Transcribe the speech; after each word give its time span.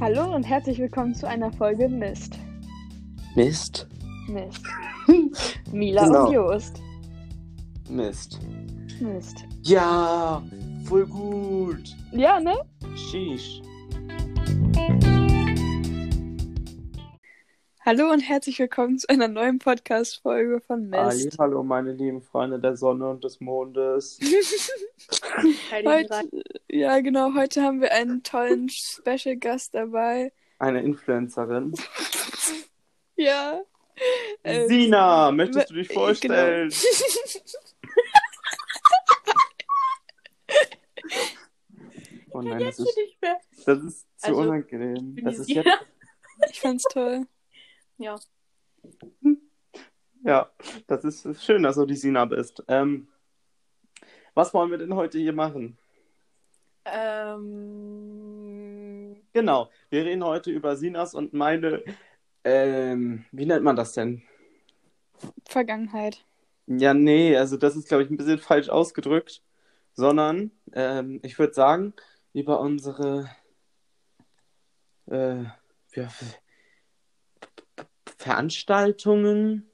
Hallo 0.00 0.34
und 0.34 0.42
herzlich 0.44 0.78
willkommen 0.78 1.14
zu 1.14 1.26
einer 1.26 1.50
Folge 1.52 1.88
Mist. 1.88 2.38
Mist. 3.34 3.86
Mist. 4.28 4.62
Mila 5.72 6.04
Genau. 6.06 6.26
und 6.26 6.32
Jost. 6.32 6.82
Mist. 7.88 8.38
Mist. 9.00 9.44
Ja, 9.62 10.42
voll 10.84 11.06
gut. 11.06 11.94
Ja, 12.12 12.40
ne? 12.40 12.54
Sheesh. 12.94 13.62
Hallo 17.88 18.10
und 18.10 18.18
herzlich 18.18 18.58
willkommen 18.58 18.98
zu 18.98 19.08
einer 19.08 19.28
neuen 19.28 19.60
Podcast-Folge 19.60 20.60
von 20.60 20.92
Ali, 20.92 21.22
Mist. 21.22 21.38
hallo 21.38 21.62
meine 21.62 21.92
lieben 21.92 22.20
Freunde 22.20 22.58
der 22.58 22.76
Sonne 22.76 23.08
und 23.08 23.22
des 23.22 23.40
Mondes. 23.40 24.18
Heute, 25.70 26.28
ja, 26.68 26.98
genau, 26.98 27.34
heute 27.34 27.62
haben 27.62 27.80
wir 27.80 27.92
einen 27.92 28.24
tollen 28.24 28.68
Special-Gast 28.68 29.72
dabei. 29.72 30.32
Eine 30.58 30.82
Influencerin. 30.82 31.74
Ja. 33.18 33.62
Ähm, 34.44 34.68
Sina, 34.68 35.30
möchtest 35.30 35.70
du 35.70 35.74
dich 35.74 35.88
vorstellen? 35.88 36.70
Oh 42.32 42.42
nein, 42.42 42.58
das 42.58 42.78
ist, 42.78 42.96
nicht 42.96 43.22
mehr. 43.22 43.38
das 43.64 43.78
ist 43.84 44.06
zu 44.18 44.26
Also, 44.26 44.40
unangenehm. 44.42 45.16
Das 45.24 45.38
ist 45.38 45.48
jetzt, 45.48 45.70
Ich 46.50 46.60
fand's 46.60 46.84
toll. 46.92 47.26
Ja. 47.98 48.16
ja, 50.24 50.50
das 50.86 51.04
ist 51.04 51.42
schön, 51.42 51.62
dass 51.62 51.76
du 51.76 51.86
die 51.86 51.96
Sina 51.96 52.24
bist. 52.24 52.62
Ähm, 52.68 53.08
was 54.34 54.52
wollen 54.52 54.70
wir 54.70 54.78
denn 54.78 54.94
heute 54.94 55.18
hier 55.18 55.32
machen? 55.32 55.78
Ähm, 56.84 58.06
Genau, 59.36 59.68
wir 59.90 60.06
reden 60.06 60.24
heute 60.24 60.50
über 60.50 60.76
Sinas 60.76 61.12
und 61.12 61.34
meine, 61.34 61.84
ähm, 62.42 63.26
wie 63.32 63.44
nennt 63.44 63.64
man 63.64 63.76
das 63.76 63.92
denn? 63.92 64.22
Vergangenheit. 65.46 66.24
Ja, 66.66 66.94
nee, 66.94 67.36
also 67.36 67.58
das 67.58 67.76
ist, 67.76 67.86
glaube 67.86 68.04
ich, 68.04 68.08
ein 68.08 68.16
bisschen 68.16 68.38
falsch 68.38 68.70
ausgedrückt, 68.70 69.42
sondern 69.92 70.52
ähm, 70.72 71.20
ich 71.22 71.38
würde 71.38 71.52
sagen, 71.52 71.92
über 72.32 72.60
unsere 72.60 73.28
äh, 75.10 75.42
ja, 75.92 76.08
Veranstaltungen, 78.26 79.70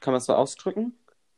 kann 0.00 0.12
man 0.12 0.18
es 0.18 0.26
so 0.26 0.34
ausdrücken? 0.34 0.94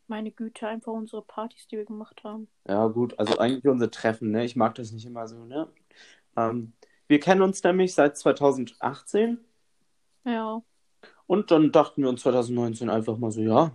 meine 0.06 0.32
Güte, 0.32 0.66
einfach 0.66 0.92
unsere 0.92 1.22
Partys, 1.22 1.68
die 1.68 1.76
wir 1.76 1.84
gemacht 1.84 2.24
haben. 2.24 2.48
Ja, 2.66 2.88
gut, 2.88 3.16
also 3.18 3.38
eigentlich 3.38 3.64
unsere 3.66 3.92
Treffen, 3.92 4.32
ne? 4.32 4.44
Ich 4.44 4.56
mag 4.56 4.74
das 4.74 4.90
nicht 4.90 5.06
immer 5.06 5.28
so, 5.28 5.44
ne? 5.44 5.68
Ähm, 6.36 6.72
wir 7.06 7.20
kennen 7.20 7.42
uns 7.42 7.62
nämlich 7.62 7.94
seit 7.94 8.16
2018 8.16 9.38
Ja. 10.24 10.62
und 11.26 11.50
dann 11.52 11.70
dachten 11.70 12.02
wir 12.02 12.08
uns 12.08 12.22
2019 12.22 12.90
einfach 12.90 13.18
mal 13.18 13.30
so, 13.30 13.40
ja, 13.42 13.70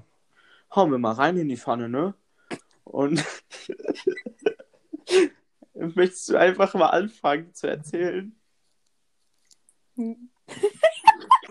hauen 0.76 0.92
wir 0.92 0.98
mal 0.98 1.14
rein 1.14 1.38
in 1.38 1.48
die 1.48 1.56
Pfanne, 1.56 1.88
ne? 1.88 2.16
Und 2.84 3.24
möchtest 5.74 6.28
du 6.30 6.38
einfach 6.38 6.74
mal 6.74 6.90
anfangen 6.90 7.54
zu 7.54 7.70
erzählen? 7.70 8.36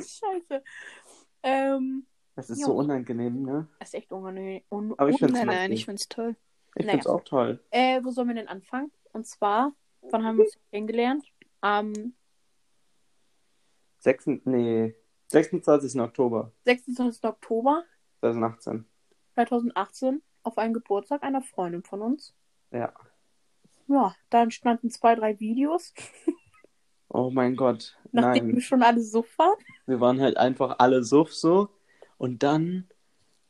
Scheiße. 0.05 0.62
Ähm, 1.42 2.06
Das 2.36 2.50
ist 2.50 2.60
Jo. 2.60 2.66
so 2.69 2.74
unangenehm, 2.77 3.42
ne? 3.42 3.69
das 3.78 3.88
ist 3.91 3.94
echt 3.94 4.12
unangenehm. 4.12 4.62
Un 4.70 4.94
Aber 4.98 5.08
ich 5.11 5.14
un 5.22 5.28
find's 5.28 5.44
Nein, 5.44 5.72
ich 5.72 5.84
find's 5.84 6.08
toll. 6.08 6.36
Ich 6.77 6.86
Naja. 6.86 6.92
find's 6.92 7.06
auch 7.06 7.22
toll. 7.24 7.62
äh, 7.70 8.02
wo 8.02 8.11
sollen 8.11 8.28
wir 8.28 8.34
denn 8.34 8.48
anfangen? 8.48 8.91
Und 9.12 9.27
zwar, 9.27 9.72
wann 10.11 10.24
haben 10.24 10.38
wir 10.38 10.44
uns 10.44 10.58
kennengelernt? 10.70 11.24
Am 11.61 11.92
6, 13.98 14.27
nee, 14.44 14.94
26. 15.29 16.01
Oktober 16.01 16.52
26. 16.64 17.24
Oktober 17.24 17.84
2018. 18.20 18.86
2018 19.34 20.23
auf 20.42 20.58
einen 20.58 20.74
Geburtstag 20.74 21.23
einer 21.23 21.42
Freundin 21.42 21.83
von 21.83 22.02
uns. 22.02 22.34
Ja. 22.70 22.92
Ja, 23.86 24.14
da 24.30 24.42
entstanden 24.42 24.90
zwei, 24.90 25.14
drei 25.14 25.39
Videos, 25.40 25.92
Oh 27.17 27.30
mein 27.30 27.55
Gott. 27.55 27.97
nachdem 28.11 28.47
Nein. 28.48 28.55
wir 28.57 28.61
schon 28.63 28.83
alle 28.83 29.01
so 29.01 29.25
waren. 29.36 29.57
Wir 29.86 30.01
waren 30.01 30.20
halt 30.20 30.36
einfach 30.36 30.77
alle 30.79 31.05
suff 31.05 31.33
so. 31.33 31.69
Und 32.19 32.42
dann 32.42 32.89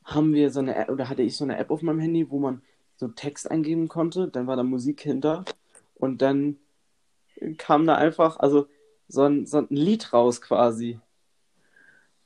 haben 0.03 0.33
wir 0.33 0.51
so 0.51 0.59
eine 0.59 0.75
App, 0.75 0.89
oder 0.89 1.09
hatte 1.09 1.23
ich 1.23 1.35
so 1.35 1.43
eine 1.45 1.57
App 1.57 1.71
auf 1.71 1.81
meinem 1.81 1.99
Handy, 1.99 2.29
wo 2.29 2.37
man 2.37 2.61
so 2.95 3.07
Text 3.07 3.49
eingeben 3.49 3.87
konnte. 3.87 4.27
Dann 4.27 4.45
war 4.45 4.55
da 4.55 4.61
Musik 4.61 5.01
hinter. 5.01 5.45
Und 5.95 6.21
dann 6.21 6.57
kam 7.57 7.87
da 7.87 7.95
einfach, 7.95 8.37
also 8.37 8.67
so 9.07 9.23
ein, 9.23 9.47
so 9.47 9.57
ein 9.57 9.67
Lied 9.69 10.13
raus 10.13 10.41
quasi. 10.41 10.99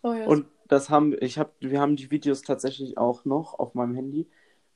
Oh, 0.01 0.11
ja. 0.13 0.25
Und 0.25 0.45
das 0.67 0.89
haben, 0.89 1.15
ich 1.21 1.37
hab, 1.39 1.53
wir 1.61 1.79
haben 1.79 1.95
die 1.95 2.11
Videos 2.11 2.41
tatsächlich 2.41 2.97
auch 2.97 3.23
noch 3.23 3.57
auf 3.59 3.75
meinem 3.75 3.95
Handy. 3.95 4.27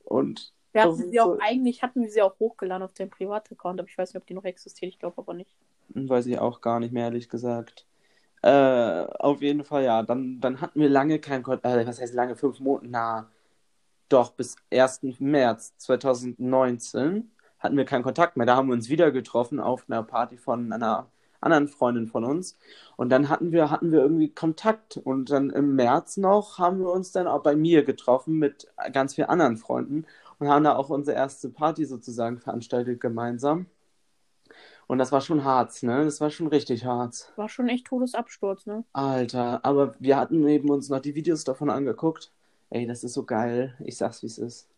Und 0.02 0.54
Wir 0.72 0.84
hatten 0.84 0.96
sie 1.10 1.20
auch, 1.20 1.34
so- 1.34 1.38
eigentlich 1.40 1.82
hatten 1.82 2.00
wir 2.02 2.10
sie 2.10 2.22
auch 2.22 2.38
hochgeladen 2.38 2.82
auf 2.82 2.94
dem 2.94 3.10
Privataccount, 3.10 3.80
aber 3.80 3.88
ich 3.88 3.98
weiß 3.98 4.14
nicht, 4.14 4.20
ob 4.20 4.26
die 4.26 4.34
noch 4.34 4.44
existiert. 4.44 4.90
Ich 4.92 4.98
glaube 4.98 5.18
aber 5.18 5.34
nicht. 5.34 5.54
Weiß 5.88 6.26
ich 6.26 6.38
auch 6.38 6.60
gar 6.60 6.80
nicht 6.80 6.92
mehr, 6.92 7.04
ehrlich 7.06 7.28
gesagt. 7.28 7.86
Äh, 8.42 9.06
auf 9.18 9.42
jeden 9.42 9.64
Fall, 9.64 9.84
ja. 9.84 10.02
Dann, 10.02 10.40
dann 10.40 10.60
hatten 10.60 10.80
wir 10.80 10.88
lange 10.88 11.18
kein 11.18 11.42
Kontakt. 11.42 11.74
Äh, 11.76 11.86
was 11.86 12.00
heißt 12.00 12.14
lange? 12.14 12.36
Fünf 12.36 12.60
Monate? 12.60 12.88
Na, 12.90 13.30
doch, 14.08 14.32
bis 14.32 14.56
1. 14.70 15.20
März 15.20 15.76
2019 15.78 17.30
hatten 17.58 17.76
wir 17.76 17.84
keinen 17.84 18.02
Kontakt 18.02 18.36
mehr. 18.36 18.46
Da 18.46 18.56
haben 18.56 18.68
wir 18.68 18.74
uns 18.74 18.88
wieder 18.88 19.10
getroffen 19.12 19.60
auf 19.60 19.84
einer 19.88 20.02
Party 20.02 20.36
von 20.36 20.72
einer 20.72 21.08
anderen 21.40 21.68
Freundin 21.68 22.06
von 22.06 22.24
uns. 22.24 22.58
Und 22.96 23.10
dann 23.10 23.28
hatten 23.28 23.52
wir, 23.52 23.70
hatten 23.70 23.92
wir 23.92 24.00
irgendwie 24.00 24.30
Kontakt. 24.30 24.96
Und 24.98 25.30
dann 25.30 25.50
im 25.50 25.76
März 25.76 26.16
noch 26.16 26.58
haben 26.58 26.80
wir 26.80 26.90
uns 26.92 27.12
dann 27.12 27.26
auch 27.26 27.42
bei 27.42 27.56
mir 27.56 27.84
getroffen 27.84 28.38
mit 28.38 28.68
ganz 28.92 29.14
vielen 29.14 29.28
anderen 29.28 29.56
Freunden 29.56 30.06
und 30.38 30.48
haben 30.48 30.64
da 30.64 30.76
auch 30.76 30.90
unsere 30.90 31.16
erste 31.16 31.48
Party 31.50 31.84
sozusagen 31.84 32.38
veranstaltet 32.38 33.00
gemeinsam. 33.00 33.66
Und 34.86 34.98
das 34.98 35.12
war 35.12 35.20
schon 35.20 35.44
hart, 35.44 35.82
ne? 35.82 36.04
Das 36.04 36.20
war 36.20 36.30
schon 36.30 36.46
richtig 36.46 36.84
hart. 36.84 37.32
War 37.36 37.48
schon 37.48 37.68
echt 37.68 37.86
Todesabsturz, 37.86 38.66
ne? 38.66 38.84
Alter, 38.92 39.64
aber 39.64 39.94
wir 39.98 40.16
hatten 40.16 40.46
eben 40.46 40.70
uns 40.70 40.88
noch 40.88 41.00
die 41.00 41.14
Videos 41.14 41.44
davon 41.44 41.70
angeguckt. 41.70 42.32
Ey, 42.70 42.86
das 42.86 43.04
ist 43.04 43.14
so 43.14 43.24
geil. 43.24 43.74
Ich 43.84 43.96
sag's, 43.96 44.22
wie 44.22 44.26
es 44.26 44.38
ist. 44.38 44.68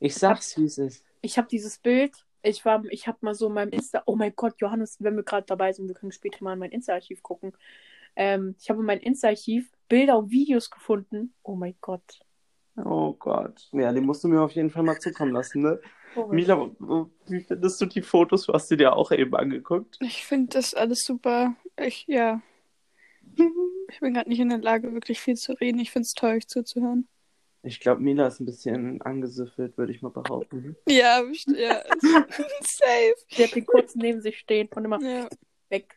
Ich 0.00 0.14
sag's, 0.14 0.56
wie 0.58 0.64
es 0.64 0.78
ist. 0.78 1.04
Ich 1.22 1.38
habe 1.38 1.48
dieses 1.48 1.78
Bild, 1.78 2.26
ich 2.42 2.64
war, 2.64 2.84
ich 2.90 3.06
habe 3.06 3.18
mal 3.22 3.34
so 3.34 3.46
in 3.46 3.54
meinem 3.54 3.70
Insta, 3.70 4.02
oh 4.06 4.16
mein 4.16 4.34
Gott, 4.36 4.54
Johannes, 4.58 4.96
wenn 5.00 5.16
wir 5.16 5.22
gerade 5.22 5.46
dabei 5.46 5.72
sind, 5.72 5.88
wir 5.88 5.94
können 5.94 6.12
später 6.12 6.44
mal 6.44 6.52
in 6.52 6.58
mein 6.58 6.72
Insta-Archiv 6.72 7.22
gucken. 7.22 7.52
Ähm, 8.16 8.54
ich 8.60 8.68
habe 8.68 8.80
in 8.80 8.86
mein 8.86 9.00
Insta-Archiv 9.00 9.70
Bilder 9.88 10.18
und 10.18 10.30
Videos 10.30 10.70
gefunden. 10.70 11.34
Oh 11.42 11.56
mein 11.56 11.74
Gott. 11.80 12.20
Oh 12.76 13.12
Gott. 13.14 13.68
Ja, 13.72 13.92
die 13.92 14.00
musst 14.00 14.24
du 14.24 14.28
mir 14.28 14.42
auf 14.42 14.52
jeden 14.52 14.70
Fall 14.70 14.82
mal 14.82 14.98
zukommen 14.98 15.32
lassen, 15.32 15.62
ne? 15.62 15.80
Mila, 16.30 16.70
wie 17.26 17.40
findest 17.40 17.80
du 17.80 17.86
die 17.86 18.02
Fotos? 18.02 18.46
Du 18.46 18.52
hast 18.52 18.68
sie 18.68 18.76
dir 18.76 18.94
auch 18.96 19.10
eben 19.12 19.34
angeguckt. 19.34 19.98
Ich 20.00 20.24
finde 20.24 20.54
das 20.54 20.74
alles 20.74 21.04
super. 21.04 21.54
Ich, 21.78 22.06
ja. 22.06 22.40
Ich 23.90 24.00
bin 24.00 24.14
gerade 24.14 24.30
nicht 24.30 24.40
in 24.40 24.48
der 24.48 24.58
Lage, 24.58 24.92
wirklich 24.94 25.20
viel 25.20 25.36
zu 25.36 25.52
reden. 25.52 25.78
Ich 25.78 25.90
find's 25.90 26.14
toll, 26.14 26.36
euch 26.36 26.48
zuzuhören. 26.48 27.06
Ich 27.62 27.80
glaube, 27.80 28.00
Mila 28.00 28.26
ist 28.26 28.40
ein 28.40 28.46
bisschen 28.46 29.00
angesüffelt, 29.02 29.76
würde 29.76 29.92
ich 29.92 30.02
mal 30.02 30.08
behaupten. 30.08 30.74
Ja, 30.88 31.22
ja. 31.46 31.82
Safe. 32.62 33.14
Sie 33.28 33.44
hat 33.44 33.54
den 33.54 33.66
kurz 33.66 33.94
neben 33.94 34.20
sich 34.22 34.38
stehen 34.38 34.68
und 34.74 34.84
immer 34.86 35.00
Ja. 35.02 35.28
weg. 35.68 35.96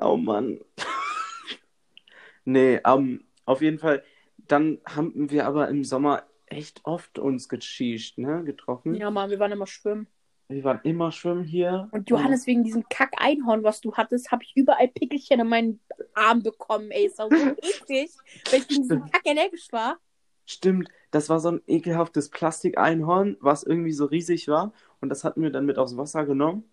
Oh 0.00 0.16
Mann. 0.16 0.60
nee, 2.44 2.80
ähm, 2.84 3.24
auf 3.44 3.62
jeden 3.62 3.78
Fall. 3.78 4.02
Dann 4.36 4.78
haben 4.84 5.30
wir 5.30 5.46
aber 5.46 5.68
im 5.68 5.84
Sommer 5.84 6.24
echt 6.50 6.80
oft 6.84 7.18
uns 7.18 7.48
gecheesht, 7.48 8.18
ne? 8.18 8.44
Getroffen. 8.44 8.94
Ja, 8.94 9.10
Mann, 9.10 9.30
wir 9.30 9.38
waren 9.38 9.52
immer 9.52 9.66
schwimmen. 9.66 10.06
Wir 10.48 10.64
waren 10.64 10.80
immer 10.82 11.12
schwimmen 11.12 11.44
hier. 11.44 11.88
Und 11.90 12.08
Johannes, 12.08 12.46
wegen 12.46 12.64
diesem 12.64 12.88
Kack-Einhorn, 12.88 13.62
was 13.62 13.82
du 13.82 13.94
hattest, 13.94 14.32
habe 14.32 14.42
ich 14.44 14.56
überall 14.56 14.88
Pickelchen 14.88 15.40
in 15.40 15.48
meinen 15.48 15.80
Arm 16.14 16.42
bekommen, 16.42 16.90
ey. 16.90 17.06
Ist 17.06 17.20
auch 17.20 17.30
so 17.30 17.36
eklig, 17.62 18.10
weil 18.50 18.60
ich 18.60 18.68
gegen 18.68 18.82
diesen 18.82 19.10
Kack 19.10 19.26
allergisch 19.26 19.68
war. 19.72 19.98
Stimmt, 20.46 20.88
das 21.10 21.28
war 21.28 21.40
so 21.40 21.50
ein 21.50 21.60
ekelhaftes 21.66 22.30
Plastikeinhorn, 22.30 23.36
was 23.40 23.62
irgendwie 23.62 23.92
so 23.92 24.06
riesig 24.06 24.48
war. 24.48 24.72
Und 25.02 25.10
das 25.10 25.22
hatten 25.22 25.42
wir 25.42 25.50
dann 25.50 25.66
mit 25.66 25.76
aufs 25.76 25.98
Wasser 25.98 26.24
genommen. 26.24 26.64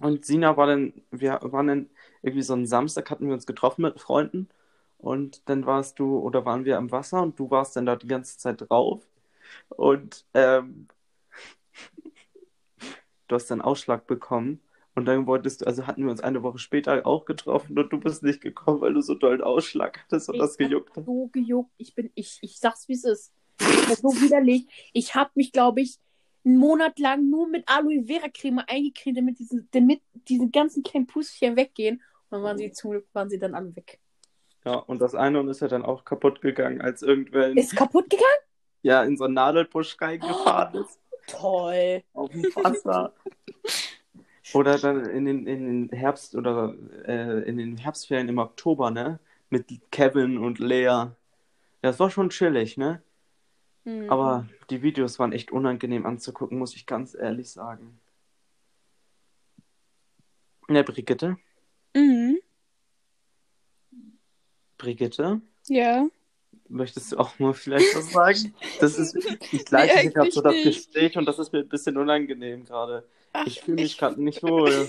Und 0.00 0.24
Sina 0.24 0.56
war 0.56 0.66
dann, 0.66 0.92
wir 1.12 1.38
waren 1.42 1.66
dann 1.68 1.90
irgendwie 2.22 2.42
so 2.42 2.54
einen 2.54 2.66
Samstag, 2.66 3.10
hatten 3.10 3.26
wir 3.26 3.34
uns 3.34 3.46
getroffen 3.46 3.82
mit 3.82 4.00
Freunden. 4.00 4.48
Und 5.00 5.48
dann 5.48 5.66
warst 5.66 5.98
du, 5.98 6.18
oder 6.18 6.44
waren 6.44 6.64
wir 6.64 6.76
am 6.76 6.90
Wasser 6.90 7.22
und 7.22 7.38
du 7.38 7.50
warst 7.50 7.76
dann 7.76 7.86
da 7.86 7.96
die 7.96 8.06
ganze 8.06 8.38
Zeit 8.38 8.68
drauf. 8.68 9.02
Und 9.68 10.26
ähm, 10.34 10.88
du 13.28 13.34
hast 13.34 13.50
dann 13.50 13.62
Ausschlag 13.62 14.06
bekommen. 14.06 14.60
Und 14.94 15.06
dann 15.06 15.26
wolltest 15.26 15.62
du, 15.62 15.66
also 15.66 15.86
hatten 15.86 16.04
wir 16.04 16.10
uns 16.10 16.20
eine 16.20 16.42
Woche 16.42 16.58
später 16.58 17.06
auch 17.06 17.24
getroffen 17.24 17.78
und 17.78 17.92
du 17.92 17.98
bist 17.98 18.22
nicht 18.22 18.40
gekommen, 18.40 18.80
weil 18.80 18.92
du 18.92 19.00
so 19.00 19.14
doll 19.14 19.34
einen 19.34 19.42
Ausschlag 19.42 20.00
hattest 20.00 20.28
und 20.28 20.34
Ich 20.34 20.40
das 20.40 20.58
gejuckt 20.58 20.96
hat. 20.96 21.04
So 21.06 21.28
gejuckt. 21.32 21.70
Ich 21.78 21.94
bin, 21.94 22.10
ich, 22.14 22.38
ich 22.42 22.58
sag's 22.58 22.88
wie 22.88 22.94
es 22.94 23.04
ist. 23.04 23.32
Das 23.58 23.92
ist 23.92 24.02
so 24.02 24.08
widerlich. 24.20 24.66
Ich 24.92 25.14
habe 25.14 25.30
mich, 25.34 25.52
glaube 25.52 25.80
ich, 25.80 25.98
einen 26.44 26.56
Monat 26.56 26.98
lang 26.98 27.30
nur 27.30 27.48
mit 27.48 27.68
Aloe 27.68 28.04
Vera 28.06 28.28
Creme 28.28 28.62
eingecremt, 28.66 29.16
damit 29.16 29.38
diese, 29.38 29.64
damit 29.70 30.00
diese 30.28 30.48
ganzen 30.48 30.82
kleinen 30.82 31.06
Pustchen 31.06 31.56
weggehen. 31.56 31.96
Und 31.96 32.30
dann 32.30 32.42
waren 32.42 32.58
sie 32.58 32.72
zum 32.72 32.92
Glück 32.92 33.06
waren 33.12 33.28
sie 33.28 33.38
dann 33.38 33.54
alle 33.54 33.74
weg. 33.76 34.00
Ja, 34.64 34.74
und 34.74 35.00
das 35.00 35.14
eine 35.14 35.40
ist 35.50 35.60
ja 35.60 35.68
dann 35.68 35.84
auch 35.84 36.04
kaputt 36.04 36.42
gegangen, 36.42 36.80
als 36.80 37.02
irgendwer 37.02 37.48
in, 37.48 37.56
Ist 37.56 37.74
kaputt 37.76 38.10
gegangen? 38.10 38.28
ja, 38.82 39.02
in 39.02 39.16
so 39.16 39.24
einen 39.24 39.34
Nadelbusch 39.34 39.96
reingefahren 40.00 40.74
ist. 40.82 40.98
Toll. 41.26 42.02
Auf 42.12 42.30
dem 42.30 42.42
Wasser. 42.42 43.12
Oder 44.52 44.78
dann 44.78 45.04
in 45.06 45.24
den, 45.26 45.46
in 45.46 45.88
den 45.88 45.96
Herbst 45.96 46.34
oder 46.34 46.74
äh, 47.06 47.42
in 47.48 47.56
den 47.56 47.76
Herbstferien 47.76 48.28
im 48.28 48.38
Oktober, 48.38 48.90
ne? 48.90 49.20
Mit 49.48 49.66
Kevin 49.90 50.38
und 50.38 50.58
Lea. 50.58 50.82
Ja, 50.84 51.14
das 51.82 52.00
war 52.00 52.10
schon 52.10 52.30
chillig, 52.30 52.76
ne? 52.76 53.02
Hm. 53.84 54.10
Aber 54.10 54.46
die 54.70 54.82
Videos 54.82 55.18
waren 55.18 55.32
echt 55.32 55.52
unangenehm 55.52 56.04
anzugucken, 56.04 56.58
muss 56.58 56.74
ich 56.74 56.86
ganz 56.86 57.14
ehrlich 57.14 57.50
sagen. 57.50 58.00
Ne, 60.68 60.84
Brigitte? 60.84 61.36
Mhm. 61.94 62.38
Brigitte? 64.80 65.40
Ja. 65.68 66.08
Möchtest 66.68 67.12
du 67.12 67.18
auch 67.18 67.38
mal 67.38 67.52
vielleicht 67.52 67.94
was 67.96 68.12
sagen? 68.12 68.54
Das 68.80 68.96
ist, 68.98 69.16
ich 69.52 69.70
leite 69.70 70.06
Nee, 70.06 70.10
gerade 70.10 70.30
so 70.30 70.40
das. 70.40 70.54
Gespräch 70.62 71.16
und 71.16 71.26
das 71.26 71.38
ist 71.38 71.52
mir 71.52 71.60
ein 71.60 71.68
bisschen 71.68 71.96
unangenehm 71.96 72.64
gerade. 72.64 73.04
Ich 73.46 73.60
fühle 73.60 73.82
mich 73.82 73.98
gerade 73.98 74.22
nicht 74.22 74.42
wohl. 74.44 74.88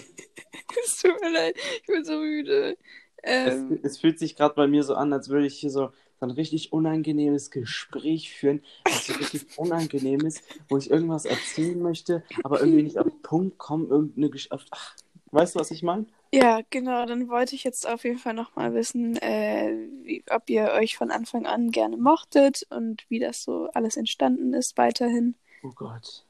Es 0.84 1.02
tut 1.02 1.20
mir 1.22 1.32
leid, 1.32 1.56
ich 1.82 1.88
bin 1.88 2.04
so 2.06 2.18
müde. 2.18 2.78
Es, 3.24 3.54
Ähm, 3.54 3.80
es 3.84 3.98
fühlt 4.00 4.20
sich 4.20 4.36
gerade 4.36 4.56
bei 4.56 4.68
mir 4.68 4.84
so 4.84 4.96
an, 4.96 5.14
als 5.14 5.30
würde 5.30 5.46
ich 5.48 5.60
hier 5.60 5.70
so, 5.72 5.92
so 6.20 6.26
ein 6.26 6.32
richtig 6.32 6.72
unangenehmes 6.74 7.52
Gespräch 7.52 8.32
führen, 8.32 8.64
was 8.86 9.08
so 9.08 9.14
richtig 9.14 9.46
unangenehm 9.58 10.26
ist, 10.26 10.44
wo 10.70 10.78
ich 10.78 10.90
irgendwas 10.90 11.26
erzählen 11.26 11.80
möchte, 11.82 12.24
aber 12.44 12.60
irgendwie 12.60 12.84
nicht 12.84 12.98
auf 13.00 13.08
den 13.08 13.22
Punkt 13.24 13.58
komme, 13.58 13.88
irgendeine 13.88 14.30
Geschichte. 14.30 14.58
Ach, 14.72 14.96
weißt 15.32 15.56
du, 15.56 15.60
was 15.60 15.72
ich 15.72 15.84
meine? 15.84 16.06
ja, 16.34 16.62
genau, 16.70 17.06
dann 17.06 17.28
wollte 17.28 17.56
ich 17.56 17.64
jetzt 17.64 17.88
auf 17.88 18.04
jeden 18.04 18.18
Fall 18.18 18.34
nochmal 18.34 18.74
wissen, 18.74 19.18
äh, 19.18 19.90
wie, 20.04 20.24
ob 20.30 20.50
ihr 20.50 20.72
euch 20.72 20.98
von 20.98 21.12
Anfang 21.12 21.46
an 21.46 21.72
gerne 21.72 21.98
mochtet 21.98 22.66
und 22.70 23.06
wie 23.10 23.20
das 23.20 23.44
so 23.44 23.70
alles 23.74 23.98
entstanden 23.98 24.54
ist 24.54 24.78
weiterhin. 24.78 25.36
Oh 25.64 25.72
Gott. 25.76 26.26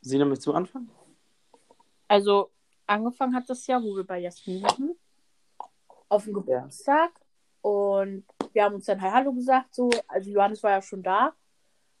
Sina, 0.00 0.24
möchtest 0.24 0.46
du 0.46 0.52
anfangen? 0.52 0.90
Also, 2.08 2.50
angefangen 2.86 3.34
hat 3.34 3.48
das 3.48 3.66
ja, 3.66 3.82
wo 3.82 3.94
wir 3.96 4.04
bei 4.04 4.18
Jasmin 4.18 4.62
waren. 4.62 4.94
Auf 6.08 6.24
dem 6.24 6.34
Geburtstag. 6.34 7.12
Und 7.60 8.24
wir 8.52 8.64
haben 8.64 8.76
uns 8.76 8.86
dann 8.86 9.00
Hi 9.02 9.10
Hallo 9.10 9.32
gesagt, 9.32 9.74
so. 9.74 9.90
Also, 10.06 10.30
Johannes 10.30 10.62
war 10.62 10.70
ja 10.72 10.82
schon 10.82 11.02
da. 11.02 11.34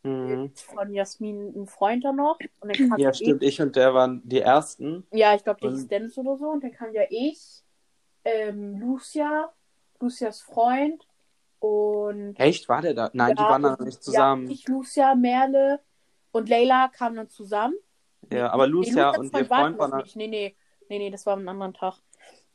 Mhm. 0.08 0.52
Von 0.54 0.92
Jasmin 0.92 1.52
ein 1.56 1.66
Freund 1.66 2.04
da 2.04 2.12
noch. 2.12 2.38
Und 2.60 2.76
dann 2.76 2.88
kam 2.88 2.98
Ja, 2.98 3.10
ich. 3.10 3.16
stimmt. 3.16 3.42
Ich 3.42 3.60
und 3.60 3.76
der 3.76 3.94
waren 3.94 4.22
die 4.24 4.40
Ersten. 4.40 5.06
Ja, 5.12 5.34
ich 5.34 5.44
glaube, 5.44 5.60
der 5.60 5.70
hieß 5.70 5.88
Dennis 5.88 6.16
oder 6.18 6.36
so. 6.36 6.46
Und 6.50 6.64
dann 6.64 6.72
kam 6.72 6.92
ja 6.92 7.02
ich, 7.10 7.62
ähm, 8.24 8.78
Lucia, 8.78 9.52
Lucias 10.00 10.40
Freund 10.40 11.06
und. 11.60 12.34
Echt? 12.38 12.68
War 12.68 12.82
der 12.82 12.94
da? 12.94 13.10
Nein, 13.12 13.34
die 13.36 13.42
Ja, 13.42 13.48
waren 13.50 13.62
da 13.62 13.76
nicht 13.80 14.02
zusammen. 14.02 14.46
Ja, 14.46 14.52
ich, 14.52 14.68
Lucia, 14.68 15.14
Merle 15.14 15.80
und 16.32 16.48
Leila 16.48 16.88
kamen 16.88 17.16
dann 17.16 17.28
zusammen. 17.28 17.74
Ja, 18.32 18.50
aber 18.50 18.66
Nee, 18.66 18.72
Lucia 18.72 19.10
Lucias 19.12 19.18
und 19.18 19.36
ihr 19.36 19.44
Freund 19.46 19.78
das 19.80 19.90
waren 19.90 20.02
nicht. 20.02 20.16
Nee, 20.16 20.28
nee, 20.28 20.56
nee, 20.88 20.98
nee, 20.98 21.10
das 21.10 21.24
war 21.26 21.34
am 21.34 21.48
anderen 21.48 21.74
Tag. 21.74 22.00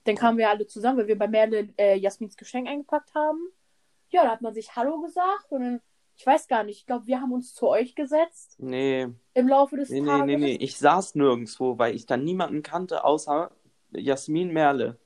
Dann 0.06 0.16
kamen 0.16 0.38
wir 0.38 0.50
alle 0.50 0.68
zusammen, 0.68 1.00
weil 1.00 1.08
wir 1.08 1.18
bei 1.18 1.28
Merle 1.28 1.70
äh, 1.78 1.96
Jasmins 1.96 2.36
Geschenk 2.36 2.68
eingepackt 2.68 3.14
haben. 3.16 3.40
Ja, 4.10 4.24
da 4.24 4.32
hat 4.32 4.42
man 4.42 4.54
sich 4.54 4.76
Hallo 4.76 5.02
gesagt 5.02 5.52
und 5.52 5.62
dann, 5.62 5.82
ich 6.16 6.26
weiß 6.26 6.48
gar 6.48 6.64
nicht, 6.64 6.80
ich 6.80 6.86
glaube, 6.86 7.08
wir 7.08 7.22
haben 7.22 7.32
uns 7.34 7.54
zu 7.54 7.68
euch 7.68 7.96
gesetzt 7.96 8.60
Nee, 8.60 9.08
im 9.34 9.48
Laufe 9.48 9.78
des 9.78 9.90
nee, 9.90 10.02
nee, 10.02 10.08
Tages. 10.08 10.26
nee, 10.26 10.38
nee. 10.38 10.56
Ich 10.56 10.78
saß 10.78 11.16
nirgendwo, 11.16 11.78
weil 11.78 11.96
ich 11.96 12.06
da 12.06 12.18
niemanden 12.18 12.64
kannte, 12.64 13.04
außer 13.04 13.52
Jasmin 13.92 14.54
Merle. 14.54 14.98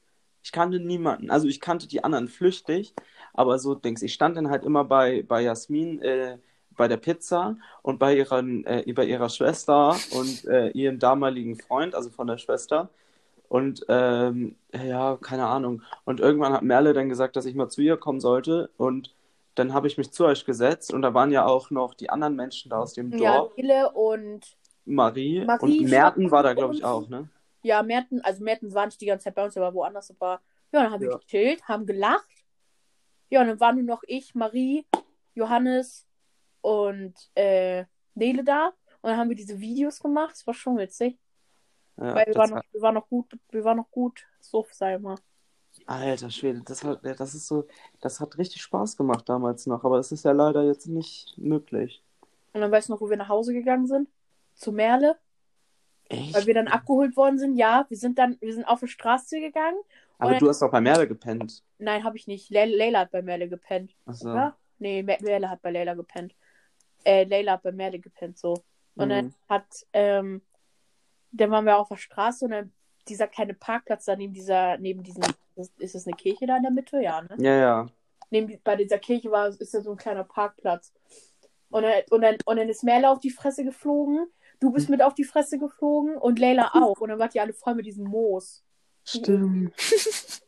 Ich 0.44 0.52
kannte 0.52 0.80
niemanden. 0.80 1.30
Also 1.32 1.48
ich 1.48 1.60
kannte 1.60 1.88
die 1.88 2.04
anderen 2.04 2.28
flüchtig, 2.28 2.94
aber 3.34 3.60
so 3.60 3.76
Dings. 3.76 4.02
Ich 4.02 4.14
stand 4.14 4.38
dann 4.38 4.50
halt 4.50 4.64
immer 4.64 4.84
bei, 4.86 5.24
bei 5.24 5.42
Jasmin 5.42 6.02
äh, 6.02 6.38
bei 6.78 6.88
der 6.88 6.98
Pizza 6.98 7.58
und 7.82 8.00
bei, 8.00 8.16
ihren, 8.16 8.64
äh, 8.66 8.92
bei 8.94 9.06
ihrer 9.06 9.30
Schwester 9.30 9.96
und 10.12 10.46
äh, 10.46 10.70
ihrem 10.70 11.00
damaligen 11.00 11.56
Freund, 11.60 11.96
also 11.96 12.10
von 12.12 12.28
der 12.28 12.38
Schwester. 12.38 12.90
Und 13.50 13.86
ähm, 13.90 14.56
ja, 14.74 15.18
keine 15.22 15.48
Ahnung. 15.48 15.82
Und 16.06 16.20
irgendwann 16.20 16.54
hat 16.54 16.64
Merle 16.64 16.94
dann 16.94 17.10
gesagt, 17.10 17.36
dass 17.38 17.46
ich 17.46 17.56
mal 17.56 17.70
zu 17.70 17.82
ihr 17.82 17.98
kommen 17.98 18.20
sollte. 18.20 18.70
Und 18.78 19.16
dann 19.58 19.74
habe 19.74 19.88
ich 19.88 19.98
mich 19.98 20.12
zu 20.12 20.26
euch 20.26 20.46
gesetzt 20.46 20.94
und 20.94 21.02
da 21.02 21.14
waren 21.14 21.32
ja 21.32 21.46
auch 21.46 21.70
noch 21.72 21.94
die 21.94 22.10
anderen 22.10 22.36
Menschen 22.36 22.70
da 22.70 22.80
aus 22.80 22.94
dem 22.94 23.12
Ja, 23.12 23.40
Dorf. 23.40 23.58
Nele 23.58 23.92
und 23.92 24.58
Marie, 24.86 25.44
Marie 25.46 25.80
und 25.80 25.90
Merten 25.90 26.32
war 26.32 26.44
da, 26.44 26.54
glaube 26.54 26.74
ich, 26.74 26.84
auch, 26.84 27.08
ne? 27.10 27.28
ja, 27.64 27.84
Merten, 27.84 28.22
also 28.22 28.44
Merten 28.44 28.74
war 28.74 28.86
nicht 28.86 29.02
die 29.02 29.06
ganze 29.06 29.26
Zeit 29.26 29.36
bei 29.36 29.44
uns, 29.44 29.56
er 29.56 29.62
war 29.64 29.74
woanders, 29.74 30.10
aber 30.12 30.42
ja, 30.72 30.84
dann 30.84 30.92
haben 30.92 31.02
wir 31.02 31.10
Ja. 31.12 31.18
gechillt, 31.18 31.64
haben 31.68 31.86
gelacht. 31.86 32.28
Ja, 33.30 33.42
und 33.42 33.48
dann 33.48 33.60
waren 33.60 33.76
nur 33.76 33.86
noch 33.86 34.04
ich, 34.08 34.36
Marie, 34.36 34.86
Johannes 35.36 36.06
und 36.62 37.14
äh, 37.36 37.86
Nele 38.16 38.44
da. 38.44 38.68
Und 39.02 39.10
dann 39.12 39.18
haben 39.18 39.30
wir 39.30 39.36
diese 39.36 39.60
Videos 39.60 40.00
gemacht. 40.00 40.32
Das 40.32 40.48
war 40.48 40.54
schon 40.54 40.78
witzig. 40.78 41.18
Ja, 41.98 42.16
Weil 42.16 42.26
wir 42.28 42.36
waren, 42.36 42.52
war, 42.52 42.58
noch, 42.58 42.64
wir 42.72 42.82
waren 42.82 42.94
noch 42.96 43.10
gut, 43.10 43.38
wir 43.50 43.64
waren 43.64 43.78
noch 43.78 43.92
gut 43.92 44.26
so, 44.40 44.66
sag 44.72 44.96
ich 44.96 45.02
mal. 45.02 45.18
Alter 45.88 46.30
Schwede, 46.30 46.62
das 46.66 46.84
hat, 46.84 47.00
das 47.04 47.34
ist 47.34 47.48
so, 47.48 47.66
das 48.02 48.20
hat 48.20 48.38
richtig 48.38 48.62
Spaß 48.62 48.98
gemacht 48.98 49.28
damals 49.30 49.66
noch, 49.66 49.84
aber 49.84 50.00
es 50.00 50.12
ist 50.12 50.26
ja 50.26 50.32
leider 50.32 50.64
jetzt 50.64 50.88
nicht 50.88 51.38
möglich. 51.38 52.04
Und 52.54 52.62
dann 52.62 52.72
weißt 52.72 52.90
du 52.90 52.94
noch, 52.94 53.02
wo 53.02 53.10
wir 53.10 53.18
nach 53.18 53.30
Hause 53.30 53.54
gegangen 53.54 53.88
sind? 53.88 54.10
Zu 54.56 54.72
Merle, 54.72 55.18
Echt? 56.10 56.34
weil 56.34 56.46
wir 56.48 56.54
dann 56.54 56.68
abgeholt 56.68 57.16
worden 57.16 57.38
sind. 57.38 57.56
Ja, 57.56 57.86
wir 57.90 57.98
sind 57.98 58.18
dann, 58.18 58.38
wir 58.42 58.54
sind 58.54 58.66
auf 58.66 58.80
die 58.80 58.88
Straße 58.88 59.40
gegangen. 59.40 59.78
aber 60.18 60.36
du 60.36 60.50
hast 60.50 60.62
doch 60.62 60.72
bei 60.72 60.82
Merle 60.82 61.08
gepennt. 61.08 61.64
Nein, 61.80 62.04
habe 62.04 62.18
ich 62.18 62.28
nicht. 62.28 62.50
Le 62.50 62.66
Leila 62.66 63.00
hat 63.02 63.12
bei 63.12 63.22
Merle 63.22 63.48
gepennt, 63.50 63.96
Achso. 64.06 64.30
oder? 64.32 64.58
Nee, 64.80 65.04
Mer 65.04 65.18
Merle 65.22 65.50
hat 65.50 65.62
bei 65.62 65.72
Leila 65.72 65.94
gepennt. 65.94 66.34
Äh, 67.04 67.24
Leila 67.26 67.54
hat 67.54 67.64
bei 67.64 67.72
Merle 67.72 68.00
gepennt, 68.00 68.38
so. 68.38 68.64
Und 68.96 69.10
dann 69.10 69.26
Mhm. 69.26 69.34
hat, 69.48 69.86
ähm, 69.94 70.42
dann 71.32 71.52
waren 71.52 71.66
wir 71.66 71.78
auf 71.78 71.90
der 71.90 71.98
Straße 71.98 72.46
und 72.46 72.52
dann 72.52 72.74
dieser 73.10 73.28
kleine 73.28 73.54
Parkplatz 73.54 74.06
da 74.06 74.16
neben 74.16 74.34
dieser, 74.34 74.78
neben 74.78 75.04
diesen, 75.04 75.24
ist, 75.56 75.96
das 75.96 76.08
eine 76.08 76.16
Kirche 76.16 76.48
da 76.48 76.58
in 76.58 76.64
der 76.64 76.72
Mitte? 76.72 77.02
Ja, 77.02 77.22
ne? 77.22 77.36
Ja, 77.38 77.56
ja. 77.56 77.88
Neben, 78.30 78.60
bei 78.64 78.76
dieser 78.76 79.00
Kirche 79.00 79.32
war, 79.32 79.48
ist 79.48 79.74
da 79.74 79.82
so 79.82 79.92
ein 79.92 79.98
kleiner 79.98 80.24
Parkplatz. 80.24 80.94
Und 81.70 81.84
dann, 81.84 82.04
und 82.10 82.22
dann, 82.22 82.38
und 82.46 82.58
dann 82.58 82.70
ist 82.70 82.84
Merle 82.84 83.10
auf 83.10 83.20
die 83.20 83.30
Fresse 83.30 83.64
geflogen, 83.64 84.28
du 84.60 84.72
bist 84.72 84.90
mit 84.90 85.02
auf 85.02 85.14
die 85.14 85.24
Fresse 85.24 85.60
geflogen 85.60 86.18
und 86.18 86.40
Leila 86.40 86.72
auch. 86.74 87.00
Und 87.00 87.10
dann 87.10 87.20
wart 87.20 87.36
ihr 87.36 87.42
alle 87.42 87.54
voll 87.54 87.76
mit 87.76 87.86
diesem 87.86 88.06
Moos. 88.06 88.64
Stimmt. 89.04 89.74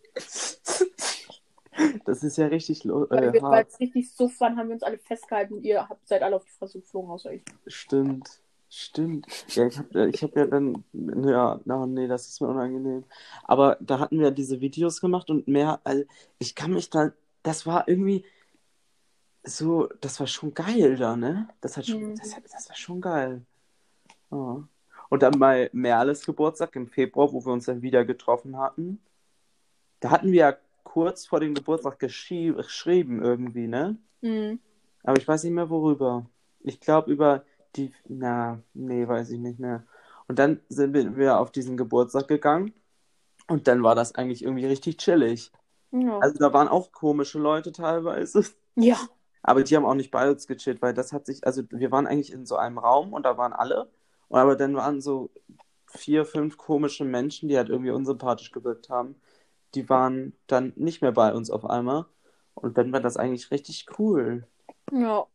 das 2.06 2.24
ist 2.24 2.38
ja 2.38 2.48
richtig 2.48 2.86
Weil 2.86 3.24
äh, 3.24 3.34
wir 3.34 3.42
weil 3.42 3.66
es 3.66 3.80
richtig 3.80 4.12
suff 4.14 4.40
waren, 4.40 4.58
haben 4.58 4.68
wir 4.68 4.74
uns 4.74 4.84
alle 4.84 4.98
festgehalten 4.98 5.54
und 5.56 5.64
ihr 5.64 5.88
habt, 5.88 6.08
seid 6.08 6.22
alle 6.24 6.36
auf 6.36 6.44
die 6.44 6.52
Fresse 6.52 6.80
geflogen, 6.82 7.10
außer 7.10 7.34
ich. 7.34 7.44
Stimmt. 7.68 8.42
Stimmt. 8.72 9.26
Ja, 9.56 9.66
ich 9.66 9.80
habe 9.80 10.10
ich 10.10 10.22
hab 10.24 10.36
ja 10.36 10.46
dann, 10.46 10.84
ja, 10.94 11.60
oh 11.68 11.86
nee, 11.88 12.08
das 12.08 12.28
ist 12.28 12.40
mir 12.40 12.48
unangenehm. 12.50 13.04
Aber 13.44 13.78
da 13.82 14.00
hatten 14.00 14.20
wir 14.20 14.30
diese 14.32 14.62
Videos 14.62 15.02
gemacht 15.02 15.30
und 15.32 15.48
mehr, 15.48 15.82
also 15.84 16.04
ich 16.38 16.54
kann 16.54 16.74
mich 16.74 16.90
da, 16.90 17.12
das 17.42 17.66
war 17.66 17.88
irgendwie 17.88 18.26
so, 19.44 19.88
das 20.02 20.20
war 20.20 20.28
schon 20.28 20.54
geil 20.54 20.98
da, 20.98 21.16
ne? 21.16 21.50
Das 21.62 21.78
hat 21.78 21.88
schon, 21.88 22.10
Mhm. 22.12 22.16
das, 22.18 22.36
hat- 22.36 22.44
das 22.46 22.70
war 22.70 22.76
schon 22.76 23.02
geil. 23.02 23.42
Ja. 24.32 24.68
Und 25.10 25.24
dann 25.24 25.40
bei 25.40 25.70
Merles 25.74 26.26
Geburtstag 26.26 26.76
im 26.76 26.88
Februar, 26.88 27.32
wo 27.34 27.44
wir 27.44 27.52
uns 27.54 27.66
dann 27.66 27.82
wieder 27.82 28.06
getroffen 28.06 28.58
hatten, 28.58 29.00
da 30.02 30.12
hatten 30.12 30.32
wir 30.32 30.40
ja 30.40 30.58
kurz 30.84 31.26
vor 31.26 31.40
dem 31.40 31.56
Geburtstag 31.56 31.98
geschrie 32.00 32.54
geschrieben 32.54 33.24
irgendwie, 33.24 33.68
ne? 33.68 33.98
Mhm. 34.22 34.60
Aber 35.04 35.18
ich 35.18 35.28
weiß 35.28 35.44
nicht 35.44 35.54
mehr 35.54 35.70
worüber. 35.70 36.26
Ich 36.62 36.80
glaube 36.80 37.12
über 37.12 37.44
die. 37.76 37.94
Na, 38.08 38.62
nee, 38.74 39.08
weiß 39.08 39.30
ich 39.32 39.40
nicht 39.40 39.60
mehr. 39.60 39.86
Und 40.28 40.40
dann 40.40 40.60
sind 40.70 40.94
wir- 40.94 41.40
auf 41.40 41.52
diesen 41.52 41.78
Geburtstag 41.78 42.28
gegangen. 42.28 42.74
Und 43.48 43.68
dann 43.68 43.82
war 43.84 43.96
das 43.96 44.14
eigentlich 44.16 44.44
irgendwie 44.44 44.66
richtig 44.68 44.98
chillig. 44.98 45.52
Ja. 45.92 46.20
Also 46.20 46.38
da 46.38 46.54
waren 46.54 46.68
auch 46.68 46.92
komische 46.92 47.40
Leute 47.40 47.72
teilweise. 47.72 48.44
ja. 48.76 48.98
Aber 49.42 49.64
die 49.64 49.76
haben 49.76 49.86
auch 49.86 49.96
nicht 49.96 50.12
bei 50.12 50.30
uns 50.30 50.48
gechillt, 50.48 50.82
weil 50.82 50.94
das 50.94 51.14
hat 51.14 51.26
sich. 51.26 51.48
Also 51.48 51.64
wir 51.72 51.92
waren 51.92 52.08
eigentlich 52.08 52.34
in 52.34 52.46
so 52.46 52.58
einem 52.58 52.78
Raum 52.78 53.14
und 53.14 53.24
da 53.26 53.38
waren 53.38 53.54
alle. 53.54 53.90
Aber 54.30 54.56
dann 54.58 54.76
waren 54.76 55.00
so 55.02 55.30
vier, 55.88 56.26
fünf 56.26 56.58
komische 56.58 57.06
Menschen, 57.06 57.48
die 57.50 57.58
halt 57.58 57.70
irgendwie 57.70 57.92
unsympathisch 57.92 58.52
gewirkt 58.52 58.90
haben. 58.90 59.16
Die 59.76 59.90
waren 59.90 60.34
dann 60.48 60.74
nicht 60.76 61.02
mehr 61.02 61.14
bei 61.14 61.34
uns 61.34 61.50
auf 61.50 61.66
einmal. 61.66 62.06
Und 62.54 62.78
dann 62.78 62.92
war 62.92 63.00
das 63.00 63.16
eigentlich 63.18 63.50
richtig 63.50 63.86
cool. 63.98 64.46
Ja. 64.92 65.26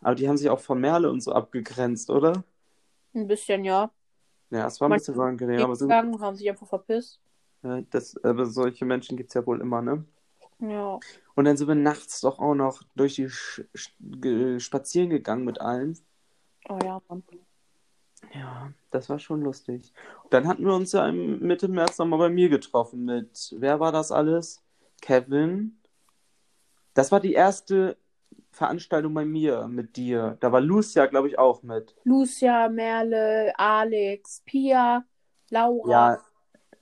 Aber 0.00 0.14
die 0.14 0.28
haben 0.28 0.36
sich 0.36 0.48
auch 0.48 0.60
von 0.60 0.80
Merle 0.80 1.10
und 1.10 1.20
so 1.22 1.32
abgegrenzt, 1.32 2.10
oder? 2.10 2.44
Ein 3.14 3.26
bisschen, 3.26 3.64
ja. 3.64 3.90
Ja, 4.50 4.66
es 4.66 4.80
war 4.80 4.88
ein 4.88 4.96
bisschen 4.96 5.14
unangenehm, 5.14 5.60
aber 5.60 5.76
Gegangen, 5.76 6.20
haben 6.20 6.36
sich 6.36 6.48
einfach 6.48 6.66
verpisst. 6.66 7.20
ja, 7.62 7.82
das, 7.90 8.16
aber 8.24 8.46
solche 8.46 8.84
Menschen 8.84 9.16
gibt 9.16 9.28
es 9.28 9.34
ja 9.34 9.46
wohl 9.46 9.60
immer, 9.60 9.82
ne? 9.82 10.04
Ja. 10.58 10.98
Und 11.34 11.44
dann 11.44 11.56
sind 11.56 11.68
wir 11.68 11.74
nachts 11.74 12.20
doch 12.20 12.38
auch 12.38 12.54
noch 12.54 12.82
durch 12.94 13.14
die 13.14 13.30
Sch 13.30 13.62
spazieren 14.58 15.10
gegangen 15.10 15.44
mit 15.44 15.60
allen. 15.60 15.98
Oh 16.68 16.78
ja, 16.84 17.00
Mann. 17.08 17.22
Ja, 18.34 18.72
das 18.90 19.08
war 19.08 19.18
schon 19.18 19.40
lustig. 19.40 19.92
Dann 20.28 20.46
hatten 20.46 20.64
wir 20.64 20.74
uns 20.74 20.92
ja 20.92 21.08
im 21.08 21.40
Mitte 21.40 21.68
März 21.68 21.98
nochmal 21.98 22.18
bei 22.18 22.28
mir 22.28 22.48
getroffen 22.48 23.04
mit, 23.04 23.54
wer 23.58 23.80
war 23.80 23.92
das 23.92 24.12
alles? 24.12 24.62
Kevin. 25.00 25.78
Das 26.92 27.10
war 27.10 27.20
die 27.20 27.32
erste 27.32 27.96
Veranstaltung 28.60 29.14
bei 29.14 29.24
mir 29.24 29.68
mit 29.68 29.96
dir. 29.96 30.36
Da 30.40 30.52
war 30.52 30.60
Lucia, 30.60 31.06
glaube 31.06 31.28
ich, 31.28 31.38
auch 31.38 31.62
mit. 31.62 31.96
Lucia, 32.04 32.68
Merle, 32.68 33.54
Alex, 33.56 34.42
Pia, 34.44 35.02
Laura. 35.48 35.90
Ja, 35.90 36.18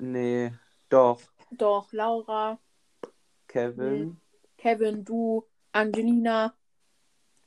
nee, 0.00 0.52
doch. 0.88 1.20
Doch, 1.52 1.92
Laura, 1.92 2.58
Kevin. 3.47 4.16
Kevin, 4.56 5.04
du, 5.04 5.47
Angelina, 5.70 6.52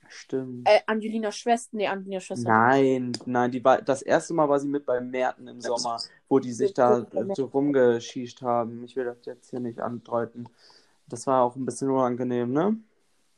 Stimmt. 0.08 0.66
äh, 0.66 0.80
Angelinas 0.88 1.36
Schwester, 1.36 1.76
nee, 1.76 1.88
Angelinas 1.88 2.24
Schwester. 2.24 2.50
Nein, 2.50 3.12
nein, 3.26 3.52
die 3.52 3.62
war, 3.62 3.82
das 3.82 4.02
erste 4.02 4.34
Mal 4.34 4.48
war 4.48 4.62
sie 4.62 4.70
mit 4.70 4.86
bei 4.86 5.02
Merten 5.02 5.46
im 5.50 5.60
Sommer, 5.60 6.00
wo 6.30 6.40
die 6.40 6.54
sich 6.54 6.74
da 6.74 7.06
so 7.36 7.48
rumgeschießt 7.48 8.42
haben. 8.44 8.82
Ich 8.86 8.96
will 8.96 9.04
das 9.04 9.26
jetzt 9.26 9.50
hier 9.50 9.60
nicht 9.60 9.82
andeuten. 9.82 10.48
Das 11.10 11.28
war 11.28 11.44
auch 11.44 11.58
ein 11.58 11.66
bisschen 11.66 11.90
unangenehm, 11.90 12.54
ne? 12.54 12.78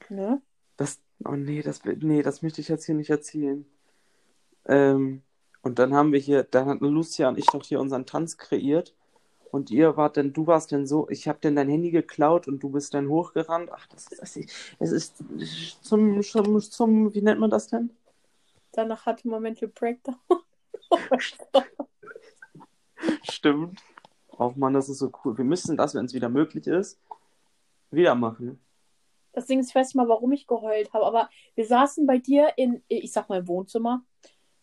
Ne? 0.09 0.39
Das, 0.77 0.99
oh 1.25 1.35
nee, 1.35 1.61
das, 1.61 1.81
nee, 1.83 2.21
das 2.21 2.41
möchte 2.41 2.61
ich 2.61 2.67
jetzt 2.67 2.85
hier 2.85 2.95
nicht 2.95 3.09
erzählen. 3.09 3.65
Ähm, 4.65 5.21
und 5.61 5.79
dann 5.79 5.93
haben 5.93 6.11
wir 6.11 6.19
hier, 6.19 6.43
dann 6.43 6.67
hat 6.67 6.81
Lucia 6.81 7.29
und 7.29 7.37
ich 7.37 7.45
doch 7.45 7.63
hier 7.63 7.79
unseren 7.79 8.05
Tanz 8.05 8.37
kreiert. 8.37 8.93
Und 9.51 9.69
ihr 9.69 9.95
wart 9.97 10.17
denn, 10.17 10.33
du 10.33 10.47
warst 10.47 10.71
denn 10.71 10.87
so, 10.87 11.07
ich 11.09 11.27
habe 11.27 11.39
denn 11.39 11.55
dein 11.55 11.69
Handy 11.69 11.91
geklaut 11.91 12.47
und 12.47 12.59
du 12.63 12.69
bist 12.69 12.95
dann 12.95 13.07
hochgerannt. 13.07 13.69
Ach, 13.71 13.85
das 13.87 14.07
ist, 14.07 14.21
das 14.21 14.35
ist, 14.35 14.51
es 14.79 14.91
ist 14.91 15.85
zum, 15.85 16.23
zum, 16.23 16.59
zum, 16.59 17.13
wie 17.13 17.21
nennt 17.21 17.39
man 17.39 17.51
das 17.51 17.67
denn? 17.67 17.91
Danach 18.71 19.05
hatte 19.05 19.27
man 19.27 19.43
Mental 19.43 19.69
Breakdown. 19.69 20.15
Stimmt. 23.21 23.83
Oh 24.31 24.51
Mann, 24.55 24.73
das 24.73 24.89
ist 24.89 24.97
so 24.97 25.11
cool. 25.23 25.37
Wir 25.37 25.45
müssen 25.45 25.77
das, 25.77 25.93
wenn 25.93 26.05
es 26.05 26.13
wieder 26.15 26.29
möglich 26.29 26.65
ist, 26.65 26.99
wieder 27.91 28.15
machen. 28.15 28.59
Das 29.33 29.47
Ding 29.47 29.59
ist, 29.59 29.69
ich 29.69 29.75
weiß 29.75 29.87
nicht 29.87 29.95
mal, 29.95 30.07
warum 30.07 30.31
ich 30.31 30.47
geheult 30.47 30.93
habe, 30.93 31.05
aber 31.05 31.29
wir 31.55 31.65
saßen 31.65 32.05
bei 32.05 32.19
dir 32.19 32.53
in, 32.55 32.83
ich 32.87 33.11
sag 33.11 33.29
mal, 33.29 33.39
im 33.39 33.47
Wohnzimmer. 33.47 34.03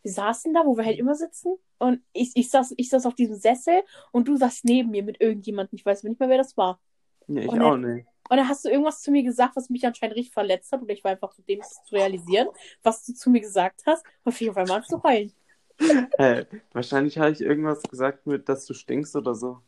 Wir 0.02 0.12
saßen 0.12 0.54
da, 0.54 0.64
wo 0.64 0.76
wir 0.76 0.84
halt 0.84 0.98
immer 0.98 1.14
sitzen. 1.14 1.56
Und 1.78 2.02
ich, 2.12 2.30
ich, 2.34 2.50
saß, 2.50 2.74
ich 2.76 2.88
saß 2.88 3.04
auf 3.06 3.14
diesem 3.14 3.36
Sessel 3.36 3.82
und 4.12 4.28
du 4.28 4.36
saßt 4.36 4.64
neben 4.64 4.90
mir 4.90 5.02
mit 5.02 5.20
irgendjemandem. 5.20 5.76
Ich 5.76 5.84
weiß 5.84 6.04
nicht 6.04 6.18
mehr, 6.18 6.28
wer 6.28 6.38
das 6.38 6.56
war. 6.56 6.80
Nee, 7.26 7.42
ich 7.42 7.48
Und 7.48 7.60
auch 7.60 7.76
nicht. 7.76 8.06
Und 8.30 8.36
dann 8.36 8.48
hast 8.48 8.64
du 8.64 8.68
irgendwas 8.68 9.02
zu 9.02 9.10
mir 9.10 9.24
gesagt, 9.24 9.56
was 9.56 9.70
mich 9.70 9.84
anscheinend 9.84 10.16
richtig 10.16 10.32
verletzt 10.32 10.70
hat. 10.70 10.80
Oder 10.82 10.92
ich 10.92 11.02
war 11.02 11.10
einfach 11.10 11.32
zu 11.32 11.42
dem 11.42 11.60
zu 11.62 11.94
realisieren, 11.94 12.48
was 12.82 13.04
du 13.04 13.12
zu 13.12 13.28
mir 13.28 13.40
gesagt 13.40 13.82
hast. 13.86 14.04
Und 14.24 14.32
auf 14.32 14.40
jeden 14.40 14.54
Fall 14.54 14.66
mal 14.66 14.82
zu 14.84 15.02
heulen. 15.02 15.32
Hey, 16.18 16.44
wahrscheinlich 16.72 17.16
habe 17.16 17.30
ich 17.30 17.40
irgendwas 17.40 17.82
gesagt 17.82 18.26
mit, 18.26 18.50
dass 18.50 18.66
du 18.66 18.74
stinkst 18.74 19.16
oder 19.16 19.34
so. 19.34 19.62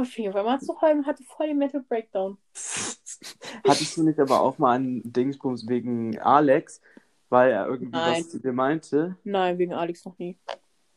Auf 0.00 0.16
jeden 0.16 0.32
Fall 0.32 0.44
mal 0.44 0.58
zu 0.58 0.72
und 0.72 1.06
hatte 1.06 1.22
voll 1.24 1.48
den 1.48 1.58
Mental 1.58 1.82
Breakdown. 1.82 2.38
Hattest 3.68 3.98
du 3.98 4.02
nicht 4.02 4.18
aber 4.18 4.40
auch 4.40 4.56
mal 4.56 4.76
einen 4.76 5.02
Dingsbums 5.12 5.68
wegen 5.68 6.18
Alex, 6.18 6.80
weil 7.28 7.50
er 7.50 7.66
irgendwie 7.66 7.92
Nein. 7.92 8.22
was 8.22 8.30
zu 8.30 8.40
dir 8.40 8.54
meinte? 8.54 9.16
Nein, 9.24 9.58
wegen 9.58 9.74
Alex 9.74 10.06
noch 10.06 10.18
nie. 10.18 10.38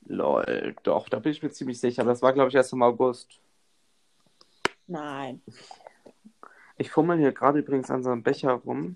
Lol, 0.06 0.74
doch, 0.84 1.10
da 1.10 1.20
bin 1.20 1.34
ich 1.34 1.44
mir 1.44 1.52
ziemlich 1.52 1.82
sicher. 1.82 2.04
Aber 2.04 2.12
das 2.12 2.22
war, 2.22 2.32
glaube 2.32 2.48
ich, 2.48 2.56
erst 2.56 2.72
im 2.72 2.82
August. 2.82 3.42
Nein. 4.88 5.42
Ich 6.78 6.90
fummel 6.90 7.18
hier 7.18 7.34
gerade 7.34 7.60
übrigens 7.60 7.92
an 7.92 8.04
so 8.04 8.10
einem 8.10 8.24
Becher 8.24 8.54
rum, 8.54 8.96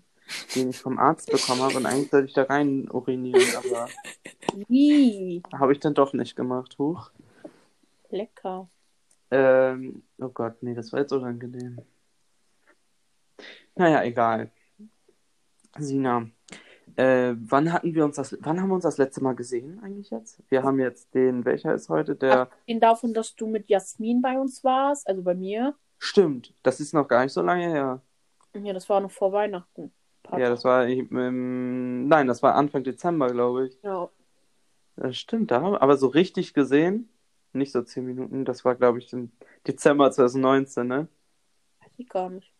den 0.55 0.69
ich 0.69 0.79
vom 0.79 0.99
Arzt 0.99 1.29
bekommen 1.29 1.61
habe. 1.61 1.75
Und 1.75 1.85
eigentlich 1.85 2.11
sollte 2.11 2.27
ich 2.27 2.33
da 2.33 2.43
rein 2.43 2.89
urinieren, 2.89 3.57
aber 3.57 3.89
Wie? 4.69 5.43
habe 5.53 5.73
ich 5.73 5.81
dann 5.81 5.93
doch 5.93 6.13
nicht 6.13 6.37
gemacht. 6.37 6.77
Huch. 6.79 7.11
Lecker. 8.09 8.69
Ähm, 9.29 10.03
oh 10.19 10.29
Gott, 10.29 10.62
nee, 10.62 10.74
das 10.74 10.91
war 10.93 11.01
jetzt 11.01 11.12
unangenehm. 11.12 11.79
Naja, 13.75 14.03
egal. 14.03 14.51
Sina, 15.77 16.27
äh, 16.96 17.36
wann 17.38 17.72
hatten 17.72 17.93
wir 17.93 18.05
uns 18.05 18.15
das, 18.15 18.36
wann 18.41 18.60
haben 18.60 18.69
wir 18.69 18.75
uns 18.75 18.84
das 18.84 18.98
letzte 18.98 19.22
Mal 19.22 19.36
gesehen 19.36 19.79
eigentlich 19.84 20.10
jetzt? 20.10 20.41
Wir 20.50 20.63
haben 20.63 20.79
jetzt 20.79 21.13
den, 21.13 21.46
welcher 21.46 21.74
ist 21.74 21.89
heute? 21.89 22.15
Der, 22.15 22.41
Abgesehen 22.41 22.79
davon, 22.79 23.13
dass 23.13 23.36
du 23.36 23.48
mit 23.48 23.69
Jasmin 23.69 24.22
bei 24.22 24.39
uns 24.39 24.63
warst, 24.63 25.07
also 25.07 25.22
bei 25.22 25.36
mir. 25.36 25.75
stimmt, 26.00 26.53
das 26.63 26.79
ist 26.79 26.93
noch 26.93 27.07
gar 27.07 27.24
nicht 27.24 27.34
so 27.34 27.41
lange 27.41 27.67
her. 27.67 28.01
Ja, 28.55 28.74
das 28.74 28.89
war 28.89 29.00
noch 29.00 29.12
vor 29.12 29.31
Weihnachten. 29.31 29.91
Paar 30.24 30.39
Ja, 30.39 30.50
das 30.50 30.63
war, 30.63 30.88
ähm, 30.88 32.07
nein, 32.07 32.27
das 32.27 32.41
war 32.41 32.55
Anfang 32.55 32.84
Dezember, 32.84 33.27
glaube 33.27 33.67
ich. 33.67 33.77
Ja. 33.84 34.10
Das 34.96 35.15
stimmt, 35.17 35.51
da 35.51 35.62
haben 35.62 35.74
wir, 35.74 35.81
aber 35.81 35.98
so 35.98 36.07
richtig 36.07 36.55
gesehen, 36.55 37.10
nicht 37.57 37.71
so 37.71 37.81
zehn 37.81 38.05
Minuten, 38.05 38.45
das 38.45 38.65
war, 38.65 38.75
glaube 38.75 38.99
ich, 38.99 39.11
im 39.13 39.31
Dezember 39.65 40.11
2019, 40.11 40.87
ne? 40.87 41.07
Weiß 41.79 41.91
ich 41.97 42.09
gar 42.09 42.29
nicht. 42.29 42.53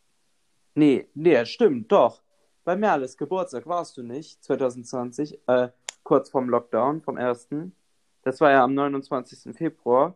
Nee, 0.76 1.08
nee, 1.14 1.46
stimmt, 1.46 1.92
doch. 1.92 2.22
Bei 2.64 2.76
Merles 2.76 3.18
Geburtstag 3.18 3.66
warst 3.66 3.98
du 3.98 4.04
nicht, 4.04 4.44
2020, 4.44 5.40
äh, 5.48 5.70
kurz 6.04 6.30
vorm 6.30 6.50
Lockdown, 6.50 7.02
vom 7.02 7.18
ersten. 7.18 7.76
Das 8.24 8.42
war 8.42 8.52
ja 8.52 8.64
am 8.64 8.74
29. 8.74 9.56
Februar. 9.56 10.16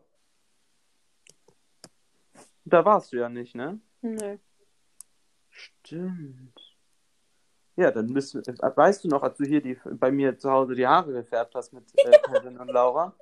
Da 2.65 2.83
warst 2.85 3.13
du 3.13 3.17
ja 3.17 3.29
nicht, 3.29 3.55
ne? 3.55 3.79
Nö. 4.01 4.37
Stimmt. 5.49 6.77
Ja, 7.75 7.89
dann 7.91 8.07
du, 8.07 8.13
äh, 8.19 8.75
weißt 8.75 9.03
du 9.03 9.07
noch, 9.07 9.23
als 9.23 9.37
du 9.37 9.45
hier 9.45 9.61
die, 9.61 9.79
bei 9.85 10.11
mir 10.11 10.37
zu 10.37 10.51
Hause 10.51 10.75
die 10.75 10.85
Haare 10.85 11.13
gefärbt 11.13 11.55
hast 11.55 11.73
mit 11.73 11.85
äh, 11.95 12.11
Kevin 12.23 12.57
und 12.57 12.69
Laura? 12.69 13.15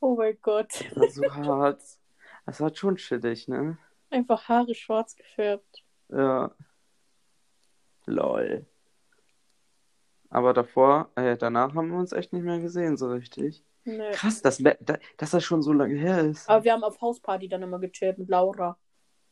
Oh 0.00 0.16
mein 0.16 0.38
Gott. 0.42 0.84
Das 0.94 1.20
war 1.20 1.44
so 1.44 1.48
hart. 1.48 1.82
Das 2.46 2.60
war 2.60 2.74
schon 2.74 2.96
chillig, 2.96 3.48
ne? 3.48 3.78
Einfach 4.10 4.48
Haare 4.48 4.74
schwarz 4.74 5.14
gefärbt. 5.14 5.84
Ja. 6.08 6.50
Lol. 8.06 8.66
Aber 10.30 10.52
davor, 10.52 11.10
äh, 11.16 11.36
danach 11.36 11.74
haben 11.74 11.90
wir 11.90 11.98
uns 11.98 12.12
echt 12.12 12.32
nicht 12.32 12.42
mehr 12.44 12.60
gesehen, 12.60 12.96
so 12.96 13.10
richtig. 13.10 13.64
Nö. 13.84 14.10
Krass, 14.12 14.42
dass, 14.42 14.58
dass 14.58 15.30
das 15.30 15.44
schon 15.44 15.62
so 15.62 15.72
lange 15.72 15.94
her 15.96 16.20
ist. 16.20 16.48
Aber 16.48 16.64
wir 16.64 16.72
haben 16.72 16.84
auf 16.84 17.00
Hausparty 17.00 17.48
dann 17.48 17.62
immer 17.62 17.78
gechillt 17.78 18.18
mit 18.18 18.28
Laura. 18.28 18.78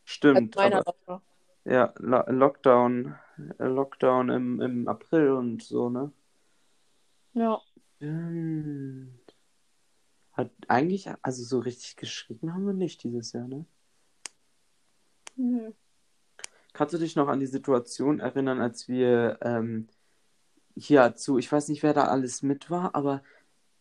Stimmt, 0.05 0.57
also 0.57 0.69
meiner 0.77 0.87
aber 0.87 0.95
Laura. 1.07 1.23
ja, 1.65 1.95
Lo 1.99 2.23
Lockdown, 2.29 3.15
äh, 3.59 3.65
Lockdown 3.67 4.29
im, 4.31 4.61
im 4.61 4.89
April 4.89 5.31
und 5.33 5.63
so, 5.63 5.89
ne? 5.89 6.13
Ja. 7.35 7.61
Stimmt. 7.97 9.28
Hat 10.39 10.53
eigentlich, 10.69 11.11
also 11.23 11.43
so 11.43 11.59
richtig 11.59 11.97
geschrieben 11.97 12.55
haben 12.55 12.65
wir 12.65 12.73
nicht 12.73 13.03
dieses 13.03 13.33
Jahr, 13.33 13.49
ne? 13.49 13.67
Nö. 15.35 15.73
Kannst 16.73 16.95
du 16.95 16.99
dich 16.99 17.17
noch 17.17 17.27
an 17.27 17.41
die 17.41 17.47
Situation 17.47 18.21
erinnern, 18.21 18.61
als 18.61 18.87
wir 18.87 19.39
ähm, 19.43 19.89
hier 20.77 21.17
zu, 21.17 21.39
ich 21.39 21.51
weiß 21.51 21.67
nicht, 21.67 21.83
wer 21.83 21.93
da 21.93 22.05
alles 22.05 22.43
mit 22.43 22.71
war, 22.71 22.95
aber 22.95 23.25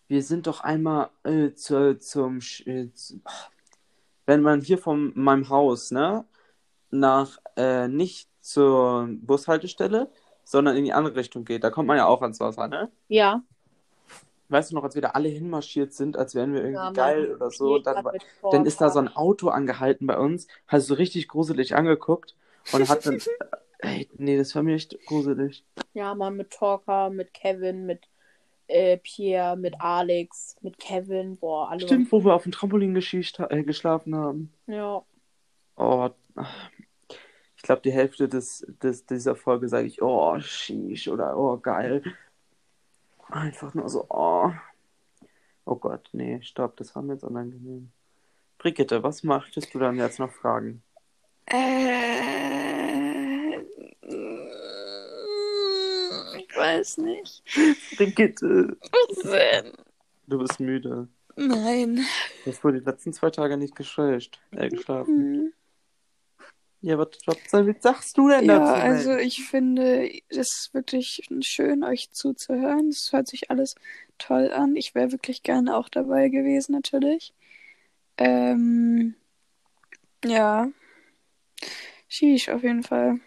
wir 0.07 0.23
sind 0.23 0.47
doch 0.47 0.61
einmal 0.61 1.11
äh, 1.23 1.53
zu, 1.53 1.99
zum, 1.99 2.39
äh, 2.65 2.91
zu, 2.91 3.21
wenn 4.25 4.41
man 4.41 4.61
hier 4.61 4.79
von 4.79 5.11
meinem 5.13 5.49
Haus, 5.49 5.91
ne, 5.91 6.25
nach, 6.89 7.37
äh, 7.55 7.87
nicht 7.87 8.31
zur 8.41 9.09
Bushaltestelle, 9.21 10.09
sondern 10.43 10.75
in 10.75 10.85
die 10.85 10.93
andere 10.93 11.17
Richtung 11.17 11.45
geht, 11.45 11.63
da 11.63 11.69
kommt 11.69 11.87
man 11.87 11.97
ja 11.97 12.07
auch 12.07 12.23
ans 12.23 12.39
Wasser, 12.39 12.67
ne? 12.67 12.91
Ja. 13.09 13.43
Weißt 14.49 14.71
du 14.71 14.75
noch, 14.75 14.83
als 14.83 14.95
wir 14.95 15.01
da 15.01 15.09
alle 15.09 15.27
hinmarschiert 15.27 15.93
sind, 15.93 16.15
als 16.15 16.33
wären 16.33 16.53
wir 16.53 16.61
irgendwie 16.61 16.75
ja 16.75 16.91
geil 16.91 17.35
oder 17.35 17.51
so, 17.51 17.79
dann, 17.79 18.05
dann 18.51 18.65
ist 18.65 18.79
da 18.79 18.89
so 18.89 18.99
ein 18.99 19.09
Auto 19.09 19.49
angehalten 19.49 20.07
bei 20.07 20.17
uns, 20.17 20.47
hat 20.67 20.81
so 20.81 20.93
richtig 20.93 21.27
gruselig 21.27 21.75
angeguckt 21.75 22.35
und 22.71 22.87
hat 22.87 23.05
dann, 23.05 23.19
ey, 23.79 24.07
nee, 24.17 24.37
das 24.37 24.55
war 24.55 24.63
mir 24.63 24.75
echt 24.75 24.97
gruselig. 25.05 25.65
Ja, 25.93 26.15
mal 26.15 26.31
mit 26.31 26.51
Talker, 26.51 27.09
mit 27.09 27.33
Kevin, 27.33 27.85
mit 27.85 28.07
äh, 28.67 28.97
Pierre, 28.97 29.57
mit 29.57 29.79
Alex, 29.79 30.55
mit 30.61 30.77
Kevin. 30.79 31.37
Boah, 31.37 31.69
alle. 31.69 31.81
Stimmt, 31.81 32.11
wo 32.11 32.23
wir 32.23 32.33
auf 32.33 32.43
dem 32.43 32.51
Trampolin 32.51 32.95
äh, 32.95 33.63
geschlafen 33.63 34.15
haben. 34.15 34.53
Ja. 34.67 35.03
Oh, 35.75 36.09
ich 37.55 37.63
glaube, 37.63 37.81
die 37.81 37.91
Hälfte 37.91 38.27
des, 38.27 38.65
des, 38.81 39.05
dieser 39.05 39.35
Folge 39.35 39.67
sage 39.67 39.87
ich, 39.87 40.01
oh, 40.01 40.39
sheesh 40.39 41.07
oder 41.07 41.37
oh, 41.37 41.57
geil. 41.57 42.03
Einfach 43.29 43.73
nur 43.73 43.89
so, 43.89 44.05
oh. 44.09 44.51
Oh 45.65 45.75
Gott, 45.75 46.09
nee, 46.13 46.41
stopp, 46.41 46.77
das 46.77 46.95
war 46.95 47.01
mir 47.03 47.13
jetzt 47.13 47.23
unangenehm. 47.23 47.91
Brigitte, 48.57 49.03
was 49.03 49.23
möchtest 49.23 49.73
du 49.73 49.79
dann 49.79 49.97
jetzt 49.97 50.17
noch 50.19 50.31
fragen? 50.31 50.81
Äh, 51.45 51.57
ich 56.37 56.55
weiß 56.55 56.97
nicht. 56.99 57.43
Brigitte, 57.97 58.77
Was 58.81 59.23
denn? 59.23 59.73
du 60.27 60.39
bist 60.39 60.59
müde. 60.59 61.07
Nein. 61.35 61.97
Du 62.43 62.51
hast 62.51 62.63
wohl 62.63 62.73
die 62.79 62.85
letzten 62.85 63.13
zwei 63.13 63.29
Tage 63.29 63.57
nicht 63.57 63.75
geschwächt, 63.75 64.39
äh, 64.51 64.69
geschlafen. 64.69 65.17
Hm. 65.17 65.53
Ja, 66.81 66.97
was, 66.97 67.09
was 67.25 67.81
sagst 67.81 68.17
du 68.17 68.29
denn 68.29 68.45
Ja, 68.45 68.59
dazu? 68.59 68.81
also 68.81 69.09
Mensch? 69.11 69.25
ich 69.25 69.45
finde 69.45 70.09
es 70.29 70.37
ist 70.37 70.69
wirklich 70.73 71.27
schön, 71.41 71.83
euch 71.83 72.11
zuzuhören. 72.11 72.89
Es 72.89 73.11
hört 73.11 73.27
sich 73.27 73.49
alles 73.49 73.75
toll 74.17 74.51
an. 74.51 74.75
Ich 74.75 74.93
wäre 74.95 75.11
wirklich 75.11 75.43
gerne 75.43 75.75
auch 75.75 75.89
dabei 75.89 76.29
gewesen, 76.29 76.73
natürlich. 76.73 77.33
Ähm, 78.17 79.15
ja. 80.23 80.69
Sheesh, 82.07 82.49
auf 82.49 82.63
jeden 82.63 82.83
Fall. 82.83 83.19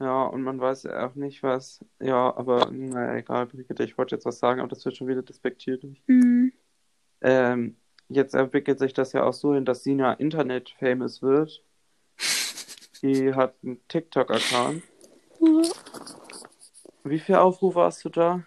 Ja, 0.00 0.24
und 0.24 0.42
man 0.42 0.58
weiß 0.60 0.84
ja 0.84 1.06
auch 1.06 1.14
nicht, 1.14 1.42
was. 1.42 1.84
Ja, 2.00 2.34
aber 2.36 2.70
naja, 2.72 3.16
egal, 3.16 3.46
Brigitte, 3.46 3.84
ich 3.84 3.96
wollte 3.96 4.16
jetzt 4.16 4.24
was 4.24 4.38
sagen, 4.38 4.60
aber 4.60 4.68
das 4.68 4.84
wird 4.84 4.96
schon 4.96 5.06
wieder 5.06 5.22
despektierlich. 5.22 6.02
Hm. 6.08 6.52
Ähm, 7.20 7.76
jetzt 8.08 8.34
entwickelt 8.34 8.80
sich 8.80 8.94
das 8.94 9.12
ja 9.12 9.22
auch 9.22 9.32
so 9.32 9.54
hin, 9.54 9.64
dass 9.64 9.84
Sina 9.84 10.14
Internet-famous 10.14 11.22
wird. 11.22 11.62
Die 13.02 13.34
hat 13.34 13.56
einen 13.62 13.86
TikTok-Account. 13.88 14.82
Wie 17.04 17.18
viele 17.18 17.40
Aufrufe 17.40 17.80
hast 17.80 18.04
du 18.04 18.08
da? 18.08 18.44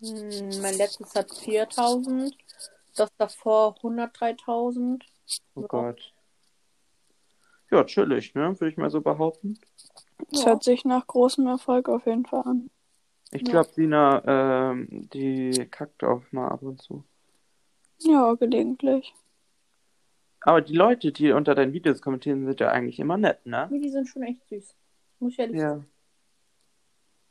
Hm, 0.00 0.60
mein 0.60 0.74
letztes 0.76 1.14
hat 1.14 1.32
4000. 1.32 2.36
Das 2.96 3.10
davor 3.16 3.76
103.000. 3.82 5.04
Oh 5.54 5.60
Ja. 5.62 5.66
Gott. 5.68 6.12
Ja, 7.70 7.84
chillig, 7.84 8.34
ne? 8.34 8.58
Würde 8.60 8.68
ich 8.70 8.76
mal 8.76 8.90
so 8.90 9.00
behaupten. 9.00 9.58
Es 10.30 10.40
Ja. 10.40 10.46
hört 10.46 10.64
sich 10.64 10.84
nach 10.84 11.06
großem 11.06 11.46
Erfolg 11.46 11.88
auf 11.88 12.06
jeden 12.06 12.26
Fall 12.26 12.42
an. 12.42 12.70
Ich 13.32 13.42
Ja. 13.42 13.50
glaube, 13.50 13.70
Sina, 13.72 14.70
ähm, 14.72 15.08
die 15.12 15.66
kackt 15.70 16.04
auch 16.04 16.22
mal 16.30 16.48
ab 16.48 16.62
und 16.62 16.80
zu. 16.82 17.04
Ja, 17.98 18.34
gelegentlich. 18.34 19.12
Aber 20.46 20.60
die 20.60 20.74
Leute, 20.74 21.10
die 21.12 21.32
unter 21.32 21.54
deinen 21.54 21.72
Videos 21.72 22.00
kommentieren, 22.02 22.44
sind 22.46 22.60
ja 22.60 22.68
eigentlich 22.68 22.98
immer 22.98 23.16
nett, 23.16 23.44
ne? 23.46 23.66
Nee, 23.70 23.80
die 23.80 23.88
sind 23.90 24.06
schon 24.08 24.22
echt 24.22 24.46
süß. 24.48 24.76
Muss 25.20 25.32
ich 25.32 25.38
ehrlich 25.38 25.60
sagen. 25.60 25.80
Ja. 25.80 25.86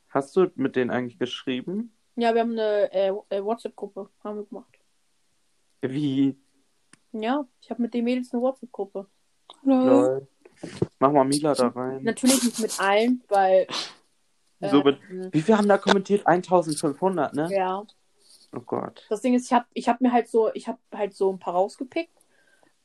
Hast 0.10 0.36
du 0.36 0.48
mit 0.56 0.76
denen 0.76 0.92
eigentlich 0.92 1.18
geschrieben? 1.20 1.96
Ja, 2.16 2.34
wir 2.34 2.42
haben 2.42 2.52
eine 2.52 2.92
äh, 2.92 3.10
äh, 3.30 3.44
WhatsApp-Gruppe. 3.44 4.10
Haben 4.24 4.38
wir 4.38 4.46
gemacht. 4.46 4.78
Wie? 5.82 6.36
Ja, 7.12 7.46
ich 7.62 7.70
habe 7.70 7.82
mit 7.82 7.94
den 7.94 8.04
Mädels 8.04 8.32
eine 8.34 8.42
WhatsApp-Gruppe. 8.42 9.08
Lol. 9.64 9.86
Lol. 9.86 10.28
Mach 11.00 11.12
mal 11.12 11.24
Mila 11.26 11.54
da 11.54 11.68
rein. 11.68 12.04
Natürlich 12.04 12.44
nicht 12.44 12.60
mit 12.60 12.80
allen, 12.80 13.24
weil. 13.28 13.68
Äh, 14.60 14.70
So 14.70 14.82
mit- 14.84 15.00
Wie 15.34 15.42
viel 15.42 15.58
haben 15.58 15.68
da 15.68 15.78
kommentiert? 15.78 16.26
1500, 16.26 17.34
ne? 17.34 17.50
Ja. 17.52 17.84
Oh 18.56 18.60
Gott. 18.60 19.06
Das 19.10 19.22
Ding 19.22 19.34
ist, 19.34 19.46
ich 19.48 19.54
habe 19.54 19.66
ich 19.74 19.90
hab 19.90 20.00
mir 20.00 20.12
halt 20.14 20.28
so, 20.30 20.54
ich 20.54 20.68
habe 20.68 20.78
halt 20.94 21.16
so 21.16 21.32
ein 21.32 21.40
paar 21.40 21.54
rausgepickt, 21.56 22.12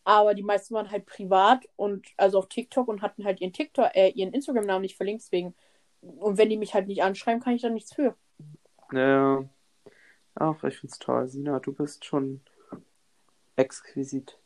aber 0.09 0.33
die 0.33 0.43
meisten 0.43 0.75
waren 0.75 0.91
halt 0.91 1.05
privat 1.05 1.69
und 1.77 2.07
also 2.17 2.39
auf 2.39 2.49
TikTok 2.49 2.89
und 2.89 3.03
hatten 3.03 3.27
halt 3.27 3.43
ihren 3.43 3.53
TikTok, 3.53 3.91
äh, 3.95 4.09
ihren 4.09 4.33
Instagram-Namen 4.33 4.81
nicht 4.81 4.97
verlinkt, 4.97 5.23
deswegen. 5.23 5.55
Und 6.01 6.39
wenn 6.39 6.49
die 6.49 6.57
mich 6.57 6.73
halt 6.73 6.87
nicht 6.87 7.03
anschreiben, 7.03 7.43
kann 7.43 7.55
ich 7.55 7.61
da 7.61 7.69
nichts 7.69 7.93
für. 7.93 8.17
Ja. 8.91 9.45
Ach, 10.35 10.65
ich 10.65 10.79
find's 10.79 10.99
toll. 10.99 11.29
Sina, 11.29 11.59
du 11.59 11.75
bist 11.75 12.07
schon 12.07 12.41
exquisit. 13.57 14.39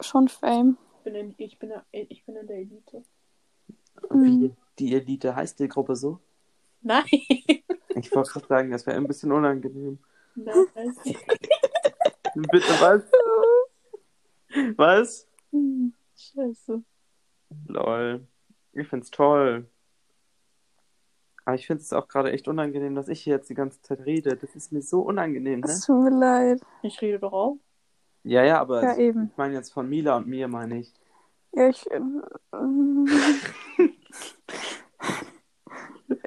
Schon 0.00 0.28
Fame. 0.28 0.76
Ich 0.98 1.04
bin 1.04 1.14
in, 1.14 1.34
ich 1.38 1.58
bin, 1.58 1.72
ich 1.92 2.26
bin 2.26 2.36
in 2.36 2.46
der 2.46 2.56
Elite. 2.58 3.04
Mhm. 4.10 4.24
Wie 4.42 4.52
die 4.78 4.94
Elite 4.94 5.34
heißt 5.34 5.58
die 5.58 5.68
Gruppe 5.68 5.96
so? 5.96 6.20
Nein. 6.82 7.04
Ich 7.94 8.10
wollte 8.14 8.30
gerade 8.30 8.46
sagen, 8.46 8.70
das 8.70 8.86
wäre 8.86 8.96
ein 8.96 9.06
bisschen 9.06 9.32
unangenehm. 9.32 9.98
Nein. 10.34 10.66
Bitte 12.34 12.80
was? 12.80 13.02
Was? 14.76 15.28
Hm, 15.50 15.92
Scheiße. 16.16 16.82
Lol. 17.66 18.26
Ich 18.72 18.88
find's 18.88 19.10
toll. 19.10 19.68
Aber 21.44 21.56
ich 21.56 21.66
finde 21.66 21.82
es 21.82 21.92
auch 21.92 22.06
gerade 22.08 22.30
echt 22.32 22.46
unangenehm, 22.48 22.94
dass 22.94 23.08
ich 23.08 23.20
hier 23.22 23.34
jetzt 23.34 23.50
die 23.50 23.54
ganze 23.54 23.82
Zeit 23.82 24.00
rede. 24.06 24.36
Das 24.36 24.54
ist 24.54 24.70
mir 24.72 24.80
so 24.82 25.00
unangenehm, 25.02 25.60
ne? 25.60 25.66
Es 25.70 25.80
tut 25.86 26.02
mir 26.04 26.10
leid. 26.10 26.60
Ich 26.82 27.00
rede 27.02 27.18
doch 27.18 27.32
auch. 27.32 27.56
Ja, 28.22 28.44
ja, 28.44 28.60
aber 28.60 28.82
Ja, 28.82 28.96
eben. 28.96 29.30
ich 29.32 29.36
meine 29.36 29.54
jetzt 29.54 29.72
von 29.72 29.88
Mila 29.88 30.16
und 30.18 30.28
mir, 30.28 30.46
meine 30.46 30.78
ich. 30.78 30.92
Ja, 31.52 31.68
ich. 31.68 31.84
ähm, 31.90 32.22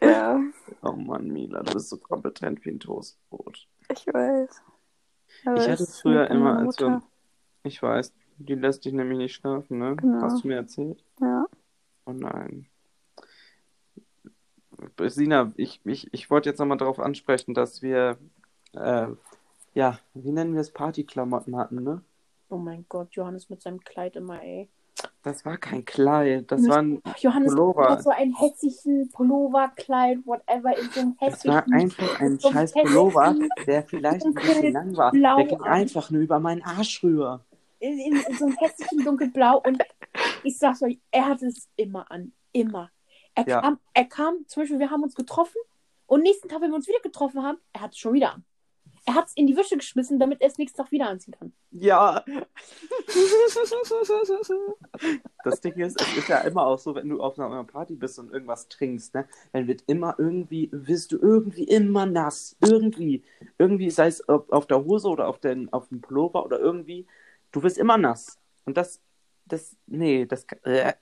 ja, 0.01 0.41
Oh 0.81 0.91
Mann, 0.91 1.27
Mila, 1.29 1.63
du 1.63 1.73
bist 1.73 1.89
so 1.89 1.97
kompetent 1.97 2.63
wie 2.65 2.71
ein 2.71 2.79
Toastbrot. 2.79 3.67
ich 3.89 4.05
weiß. 4.07 4.61
Aber 5.45 5.55
Ich 5.57 5.67
es 5.67 5.81
hatte 5.81 5.91
früher 5.91 6.29
immer, 6.29 6.57
als 6.59 6.79
wir, 6.79 7.01
ich 7.63 7.81
weiß, 7.81 8.13
die 8.37 8.55
lässt 8.55 8.85
dich 8.85 8.93
nämlich 8.93 9.17
nicht 9.17 9.35
schlafen, 9.35 9.79
ne? 9.79 9.95
Genau. 9.95 10.21
Hast 10.21 10.43
du 10.43 10.47
mir 10.47 10.55
erzählt? 10.57 11.03
Ja. 11.21 11.45
Oh 12.05 12.11
nein. 12.13 12.67
Sina, 15.07 15.51
ich, 15.55 15.79
ich, 15.85 16.13
ich 16.13 16.29
wollte 16.29 16.49
jetzt 16.49 16.59
nochmal 16.59 16.77
darauf 16.77 16.99
ansprechen, 16.99 17.53
dass 17.53 17.81
wir, 17.81 18.17
äh, 18.73 19.07
ja, 19.73 19.99
wie 20.13 20.31
nennen 20.31 20.53
wir 20.53 20.61
es, 20.61 20.71
Partyklamotten 20.71 21.55
hatten, 21.55 21.83
ne? 21.83 22.01
Oh 22.49 22.57
mein 22.57 22.85
Gott, 22.89 23.13
Johannes 23.13 23.49
mit 23.49 23.61
seinem 23.61 23.79
Kleid 23.83 24.15
immer, 24.17 24.41
ey. 24.43 24.69
Das 25.23 25.43
war 25.45 25.57
kein 25.57 25.83
Kleid, 25.83 26.51
das 26.51 26.67
war 26.67 26.77
ein, 26.77 27.01
Johannes 27.19 27.53
Pullover. 27.53 27.89
hat 27.89 28.03
so 28.03 28.09
einen 28.11 28.33
hässlichen 28.35 29.09
Pulloverkleid, 29.11 30.19
whatever, 30.25 30.77
in 30.77 30.89
so 30.91 30.99
einem 31.01 31.17
das 31.19 31.45
war 31.45 31.63
hässlichen 31.65 31.73
einfach 31.73 32.19
ein 32.21 32.39
so 32.39 32.51
scheiß 32.51 32.73
Pullover, 32.73 33.27
hässlichen- 33.29 33.65
der 33.65 33.83
vielleicht 33.83 34.25
ein 34.25 34.33
bisschen 34.33 34.73
lang 34.73 34.95
war. 34.95 35.11
blau 35.11 35.37
Der 35.37 35.45
ging 35.47 35.61
an. 35.61 35.67
einfach 35.71 36.11
nur 36.11 36.21
über 36.21 36.39
meinen 36.39 36.61
Arsch 36.63 37.01
rüber. 37.03 37.43
In, 37.79 37.99
in, 37.99 38.15
in 38.15 38.35
so 38.37 38.45
einem 38.45 38.57
hässlichen 38.57 39.03
dunkelblau 39.03 39.61
und 39.65 39.83
ich 40.43 40.57
sag's 40.57 40.81
euch, 40.81 40.99
er 41.11 41.25
hatte 41.27 41.47
es 41.47 41.67
immer 41.75 42.09
an. 42.11 42.31
Immer. 42.51 42.89
Er, 43.35 43.47
Ja. 43.47 43.61
kam, 43.61 43.79
er 43.93 44.05
kam, 44.05 44.45
zum 44.47 44.63
Beispiel, 44.63 44.79
wir 44.79 44.89
haben 44.91 45.03
uns 45.03 45.15
getroffen 45.15 45.59
und 46.07 46.21
nächsten 46.21 46.47
Tag, 46.47 46.61
wenn 46.61 46.71
wir 46.71 46.75
uns 46.75 46.87
wieder 46.87 47.01
getroffen 47.01 47.43
haben, 47.43 47.57
er 47.73 47.81
hat 47.81 47.91
es 47.91 47.97
schon 47.97 48.13
wieder 48.13 48.33
an. 48.33 48.45
Er 49.07 49.13
hat 49.13 49.27
es 49.27 49.33
in 49.35 49.45
die 49.45 49.55
Wäsche 49.55 49.77
geschmissen, 49.77 50.17
damit 50.19 50.41
er 50.41 50.47
es 50.47 50.57
nächsten 50.57 50.77
Tag 50.77 50.91
wieder 50.91 51.07
anziehen 51.07 51.35
kann. 51.37 51.53
Ja. 51.71 52.23
Das 55.43 55.61
Ding 55.61 55.73
ist, 55.75 56.01
es 56.01 56.17
ist 56.17 56.27
ja 56.27 56.39
immer 56.39 56.65
auch 56.65 56.79
so, 56.79 56.95
wenn 56.95 57.09
du 57.09 57.21
auf 57.21 57.37
einer 57.39 57.63
Party 57.65 57.95
bist 57.95 58.17
und 58.17 58.31
irgendwas 58.31 58.67
trinkst, 58.67 59.13
ne, 59.13 59.27
dann 59.53 59.67
wird 59.67 59.83
immer 59.87 60.15
irgendwie, 60.17 60.69
wirst 60.71 61.11
du 61.11 61.19
irgendwie 61.19 61.65
immer 61.65 62.05
nass. 62.07 62.55
Irgendwie. 62.61 63.23
Irgendwie, 63.59 63.89
sei 63.91 64.07
es 64.07 64.27
auf, 64.27 64.49
auf 64.49 64.65
der 64.65 64.83
Hose 64.83 65.07
oder 65.07 65.27
auf, 65.27 65.39
den, 65.39 65.71
auf 65.71 65.87
dem 65.89 66.01
Pullover 66.01 66.43
oder 66.45 66.59
irgendwie, 66.59 67.05
du 67.55 67.63
wirst 67.63 67.77
immer 67.77 67.97
nass. 67.97 68.37
Und 68.65 68.75
das, 68.75 69.01
das, 69.45 69.77
nee, 69.87 70.25
das, 70.25 70.45
äh, 70.63 70.93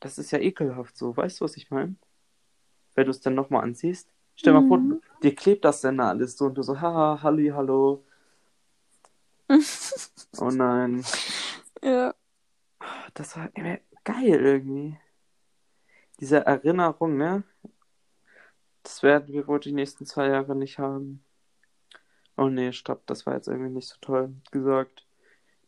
das 0.00 0.18
ist 0.18 0.30
ja 0.32 0.38
ekelhaft 0.38 0.96
so. 0.96 1.16
Weißt 1.16 1.40
du, 1.40 1.44
was 1.44 1.56
ich 1.56 1.70
meine? 1.70 1.96
Wenn 2.94 3.06
du 3.06 3.10
es 3.10 3.20
dann 3.20 3.34
nochmal 3.34 3.64
anziehst. 3.64 4.12
Stell 4.36 4.52
mal 4.52 4.66
vor, 4.68 4.78
Mhm. 4.78 5.00
dir 5.22 5.34
klebt 5.34 5.64
das 5.64 5.80
dann 5.80 5.98
da 5.98 6.08
alles 6.10 6.36
so 6.36 6.46
und 6.46 6.54
du 6.56 6.62
so, 6.62 6.78
haha, 6.80 7.22
halli, 7.22 7.48
hallo. 7.48 8.04
Oh 10.38 10.50
nein. 10.50 11.04
ja. 11.82 12.14
Das 13.14 13.36
war 13.36 13.48
geil 14.04 14.40
irgendwie. 14.40 14.98
Diese 16.20 16.44
Erinnerung, 16.46 17.16
ne? 17.16 17.44
Das 18.82 19.02
werden 19.02 19.32
wir 19.32 19.46
wohl 19.46 19.60
die 19.60 19.72
nächsten 19.72 20.06
zwei 20.06 20.28
Jahre 20.28 20.56
nicht 20.56 20.78
haben. 20.78 21.22
Oh 22.36 22.48
nee, 22.48 22.72
stopp, 22.72 23.06
das 23.06 23.26
war 23.26 23.34
jetzt 23.34 23.48
irgendwie 23.48 23.70
nicht 23.72 23.88
so 23.88 23.96
toll 24.00 24.34
gesagt. 24.50 25.06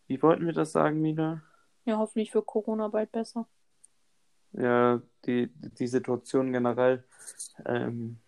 Wie 0.06 0.22
wollten 0.22 0.46
wir 0.46 0.52
das 0.52 0.72
sagen, 0.72 1.00
Mila? 1.00 1.42
Ja, 1.84 1.98
hoffentlich 1.98 2.30
für 2.30 2.42
Corona 2.42 2.88
bald 2.88 3.12
besser. 3.12 3.46
Ja, 4.52 5.00
die, 5.26 5.48
die 5.48 5.86
Situation 5.86 6.52
generell 6.52 7.04
ähm, 7.66 8.18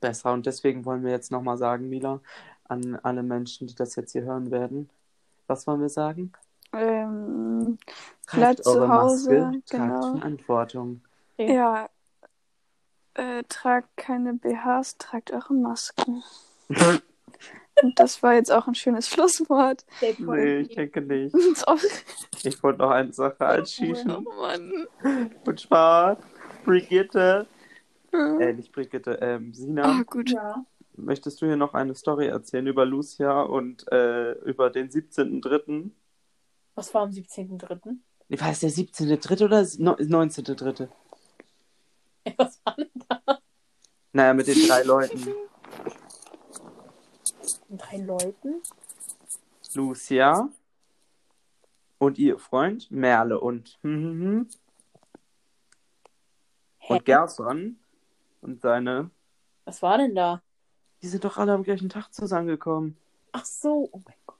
besser. 0.00 0.32
Und 0.32 0.46
deswegen 0.46 0.84
wollen 0.84 1.04
wir 1.04 1.10
jetzt 1.10 1.32
nochmal 1.32 1.56
sagen, 1.56 1.88
Mila, 1.88 2.20
an 2.64 2.96
alle 3.02 3.22
Menschen, 3.22 3.66
die 3.66 3.74
das 3.74 3.96
jetzt 3.96 4.12
hier 4.12 4.22
hören 4.22 4.50
werden. 4.50 4.90
Was 5.46 5.66
wollen 5.66 5.80
wir 5.80 5.88
sagen? 5.88 6.32
Ähm, 6.72 7.78
Tragt 8.26 8.38
Bleibt 8.38 8.64
zu 8.64 8.70
eure 8.70 8.88
Hause, 8.88 9.40
Maske, 9.40 9.62
genau. 9.70 10.00
tragt 10.00 10.18
Verantwortung. 10.18 11.00
ja. 11.38 11.88
Äh, 13.14 13.42
tragt 13.46 13.94
keine 13.98 14.32
BHs, 14.32 14.96
tragt 14.96 15.32
eure 15.32 15.52
Masken. 15.52 16.22
Und 17.80 17.98
das 17.98 18.22
war 18.22 18.34
jetzt 18.34 18.52
auch 18.52 18.66
ein 18.68 18.74
schönes 18.74 19.08
Schlusswort. 19.08 19.84
Nee, 20.18 20.58
ich 20.60 20.74
denke 20.74 21.00
nicht. 21.00 21.34
Ich 22.44 22.60
wollte 22.62 22.80
noch 22.80 22.90
eine 22.90 23.12
Sache 23.12 23.36
Oh 23.40 23.44
einschießen. 23.44 24.26
Mann. 24.40 24.86
Und 25.46 25.60
zwar, 25.60 26.18
Brigitte, 26.64 27.46
Ah, 28.12 28.38
äh, 28.40 28.52
nicht 28.52 28.72
Brigitte, 28.72 29.18
ähm, 29.22 29.54
Sina, 29.54 30.02
gut. 30.02 30.30
Ja. 30.30 30.64
möchtest 30.96 31.40
du 31.40 31.46
hier 31.46 31.56
noch 31.56 31.72
eine 31.72 31.94
Story 31.94 32.26
erzählen 32.26 32.66
über 32.66 32.84
Lucia 32.84 33.40
und 33.42 33.90
äh, 33.92 34.32
über 34.40 34.68
den 34.70 34.90
17.3.? 34.90 35.90
Was 36.74 36.92
war 36.92 37.02
am 37.02 37.10
17.3.? 37.10 37.96
Nee, 38.28 38.40
War 38.40 38.50
es 38.50 38.60
der 38.60 38.70
17.3. 38.70 39.44
oder 39.44 39.60
das 39.60 39.78
no- 39.78 39.94
19.3.? 39.96 40.88
Was 42.36 42.60
war 42.64 42.74
denn 42.76 42.90
da? 43.08 43.38
Naja, 44.12 44.34
mit 44.34 44.46
den 44.48 44.66
drei 44.68 44.82
Leuten. 44.82 45.26
Leuten? 47.98 48.62
Lucia 49.74 50.48
und 51.98 52.18
ihr 52.18 52.38
Freund 52.38 52.90
Merle 52.90 53.38
und 53.40 53.78
hm, 53.82 54.02
hm, 54.02 54.20
hm, 54.20 54.48
Hä? 56.78 56.92
und 56.94 57.04
Gerson 57.04 57.76
und 58.40 58.60
seine, 58.60 59.10
Was 59.64 59.82
war 59.82 59.98
denn 59.98 60.14
da? 60.14 60.42
die 61.02 61.08
sind 61.08 61.24
doch 61.24 61.36
alle 61.36 61.52
am 61.52 61.62
gleichen 61.64 61.88
Tag 61.88 62.12
zusammengekommen. 62.12 62.96
Ach 63.32 63.44
so, 63.44 63.88
oh 63.92 64.00
mein 64.04 64.16
Gott. 64.26 64.38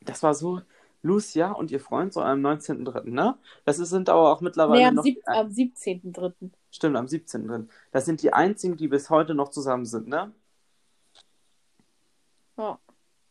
Das 0.00 0.22
war 0.22 0.34
so 0.34 0.60
Lucia 1.02 1.52
und 1.52 1.70
ihr 1.70 1.80
Freund 1.80 2.12
so 2.12 2.20
am 2.20 2.44
19.3., 2.44 3.08
ne? 3.10 3.36
Das 3.64 3.76
sind 3.76 4.08
aber 4.08 4.32
auch 4.32 4.40
mittlerweile 4.40 4.80
Nee, 4.80 4.86
am, 4.86 4.94
noch 4.94 5.02
sieb 5.02 5.20
am 5.26 5.48
17.3. 5.48 6.50
Stimmt, 6.70 6.96
am 6.96 7.06
17. 7.06 7.46
drin. 7.46 7.70
Das 7.92 8.04
sind 8.04 8.22
die 8.22 8.32
einzigen, 8.32 8.76
die 8.76 8.88
bis 8.88 9.10
heute 9.10 9.34
noch 9.34 9.50
zusammen 9.50 9.86
sind, 9.86 10.08
ne? 10.08 10.32
Ja. 12.56 12.78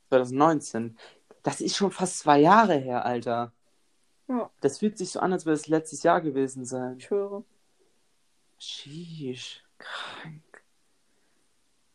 2019. 0.10 0.98
Das 1.44 1.62
ist 1.62 1.78
schon 1.78 1.92
fast 1.92 2.20
zwei 2.20 2.40
Jahre 2.40 2.76
her, 2.76 3.06
Alter. 3.06 3.54
Ja. 4.28 4.50
Das 4.62 4.80
fühlt 4.80 4.98
sich 4.98 5.12
so 5.12 5.20
an, 5.20 5.34
als 5.34 5.46
würde 5.46 5.56
es 5.56 5.68
letztes 5.68 6.04
Jahr 6.04 6.22
gewesen 6.22 6.66
sein. 6.66 6.98
Ich 6.98 7.10
höre. 7.10 7.44
Sheesh, 8.58 9.64
krank. 9.78 10.64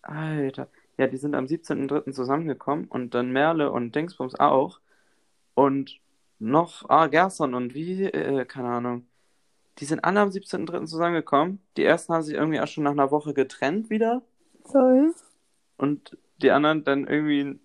Alter. 0.03 0.68
Ja, 0.96 1.07
die 1.07 1.16
sind 1.16 1.35
am 1.35 1.46
17.3. 1.46 2.12
zusammengekommen 2.12 2.87
und 2.87 3.14
dann 3.14 3.33
Merle 3.33 3.70
und 3.70 3.94
Dingsbums 3.94 4.37
auch. 4.37 4.81
Und 5.55 6.00
noch, 6.38 6.88
ah, 6.88 7.07
Gerson 7.07 7.55
und 7.55 7.74
wie, 7.74 8.05
äh, 8.05 8.44
keine 8.44 8.68
Ahnung. 8.68 9.07
Die 9.79 9.85
sind 9.85 10.05
alle 10.05 10.20
am 10.20 10.31
17.3. 10.31 10.87
zusammengekommen. 10.87 11.61
Die 11.77 11.85
ersten 11.85 12.12
haben 12.12 12.22
sich 12.22 12.35
irgendwie 12.35 12.61
auch 12.61 12.66
schon 12.66 12.85
nach 12.85 12.92
einer 12.92 13.11
Woche 13.11 13.35
getrennt 13.35 13.90
wieder. 13.90 14.22
Toll. 14.70 15.14
Und 15.77 16.16
die 16.42 16.50
anderen 16.50 16.85
dann 16.85 17.07
irgendwie, 17.07 17.59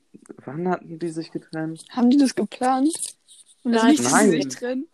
wann 0.45 0.67
hatten 0.67 0.99
die 0.99 1.09
sich 1.09 1.31
getrennt? 1.31 1.85
Haben 1.89 2.09
die 2.09 2.17
das 2.17 2.35
geplant? 2.35 2.95
Also 3.63 3.77
Nein. 3.77 3.87
nicht, 3.87 4.03
dass 4.03 4.11
Nein. 4.11 4.31
sie 4.31 4.41
sich 4.41 4.55
trennen. 4.55 4.87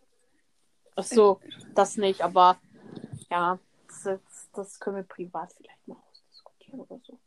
Ach 0.96 1.04
so, 1.04 1.40
das 1.74 1.98
nicht, 1.98 2.22
aber 2.22 2.58
ja, 3.30 3.60
das, 4.04 4.20
das 4.54 4.80
können 4.80 4.98
wir 4.98 5.04
privat 5.04 5.54
vielleicht 5.54 5.88
mal 5.88 5.98
ausdiskutieren 6.10 6.80
oder 6.80 7.00
so. 7.04 7.20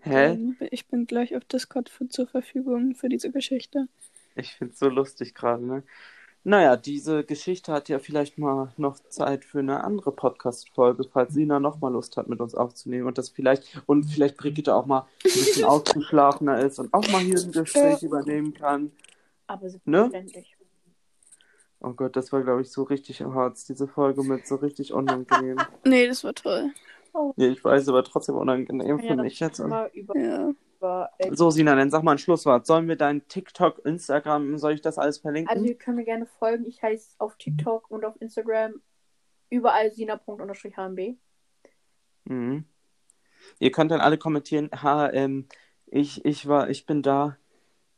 Hä? 0.00 0.38
Ich 0.70 0.86
bin 0.86 1.06
gleich 1.06 1.34
auf 1.34 1.44
Discord 1.44 1.88
für, 1.88 2.08
zur 2.08 2.26
Verfügung 2.26 2.94
für 2.94 3.08
diese 3.08 3.30
Geschichte. 3.30 3.88
Ich 4.36 4.54
find's 4.54 4.78
so 4.78 4.88
lustig 4.88 5.34
gerade, 5.34 5.64
ne? 5.64 5.82
Naja, 6.46 6.76
diese 6.76 7.24
Geschichte 7.24 7.72
hat 7.72 7.88
ja 7.88 7.98
vielleicht 7.98 8.36
mal 8.36 8.72
noch 8.76 8.98
Zeit 9.08 9.46
für 9.46 9.60
eine 9.60 9.82
andere 9.82 10.12
Podcast-Folge, 10.12 11.04
falls 11.10 11.32
Sina 11.32 11.58
noch 11.58 11.80
mal 11.80 11.88
Lust 11.90 12.18
hat, 12.18 12.28
mit 12.28 12.40
uns 12.40 12.54
aufzunehmen 12.54 13.06
und 13.06 13.16
das 13.16 13.30
vielleicht, 13.30 13.82
und 13.86 14.04
vielleicht 14.04 14.36
Brigitte 14.36 14.74
auch 14.74 14.84
mal 14.84 15.00
ein 15.00 15.06
bisschen 15.22 15.64
ausgeschlafener 15.64 16.60
ist 16.60 16.78
und 16.78 16.92
auch 16.92 17.06
mal 17.10 17.22
hier 17.22 17.38
ein 17.40 17.50
Gespräch 17.50 18.02
übernehmen 18.02 18.52
kann. 18.52 18.92
Aber 19.46 19.66
Ne? 19.86 20.10
selbstverständlich. 20.10 20.56
Oh 21.80 21.92
Gott, 21.92 22.14
das 22.16 22.30
war, 22.32 22.42
glaube 22.42 22.60
ich, 22.62 22.70
so 22.70 22.82
richtig 22.82 23.22
hart, 23.22 23.58
diese 23.68 23.86
Folge 23.88 24.22
mit 24.22 24.46
so 24.46 24.56
richtig 24.56 24.92
unangenehm. 24.92 25.56
Nee, 25.86 26.06
das 26.06 26.24
war 26.24 26.34
toll. 26.34 26.70
ja, 27.36 27.48
ich 27.48 27.62
weiß, 27.64 27.88
aber 27.88 28.04
trotzdem 28.04 28.36
unangenehm 28.36 28.98
Ja, 29.00 29.14
für 29.16 29.22
mich 29.22 29.40
jetzt. 29.40 29.60
über, 29.60 29.90
Ja. 30.14 30.52
Über 30.84 31.10
äh, 31.18 31.34
So, 31.34 31.50
Sina, 31.50 31.74
dann 31.74 31.90
sag 31.90 32.02
mal 32.02 32.12
ein 32.12 32.18
Schlusswort. 32.18 32.66
Sollen 32.66 32.88
wir 32.88 32.96
dein 32.96 33.26
TikTok, 33.28 33.84
Instagram, 33.84 34.58
soll 34.58 34.72
ich 34.72 34.82
das 34.82 34.98
alles 34.98 35.18
verlinken? 35.18 35.54
Also 35.54 35.64
ihr 35.64 35.76
könnt 35.76 35.96
mir 35.96 36.04
gerne 36.04 36.26
folgen. 36.26 36.66
Ich 36.66 36.82
heiße 36.82 37.16
auf 37.18 37.36
TikTok 37.36 37.90
und 37.90 38.04
auf 38.04 38.20
Instagram 38.20 38.74
überall 39.50 39.90
sina.hmb. 39.92 41.16
Mhm. 42.24 42.64
Ihr 43.58 43.70
könnt 43.70 43.90
dann 43.90 44.00
alle 44.00 44.18
kommentieren, 44.18 44.70
ha, 44.72 45.10
ähm, 45.12 45.46
ich, 45.86 46.24
ich 46.24 46.46
war, 46.48 46.70
ich 46.70 46.86
bin 46.86 47.02
da, 47.02 47.36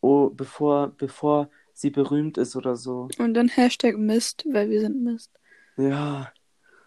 oh, 0.01 0.31
bevor, 0.31 0.89
bevor 0.97 1.51
sie 1.73 1.91
berühmt 1.91 2.37
ist 2.37 2.57
oder 2.57 2.75
so. 2.77 3.09
Und 3.19 3.35
dann 3.35 3.49
Hashtag 3.49 3.97
Mist, 3.97 4.45
weil 4.51 4.71
wir 4.71 4.81
sind 4.81 5.03
Mist. 5.03 5.31
Ja. 5.77 6.33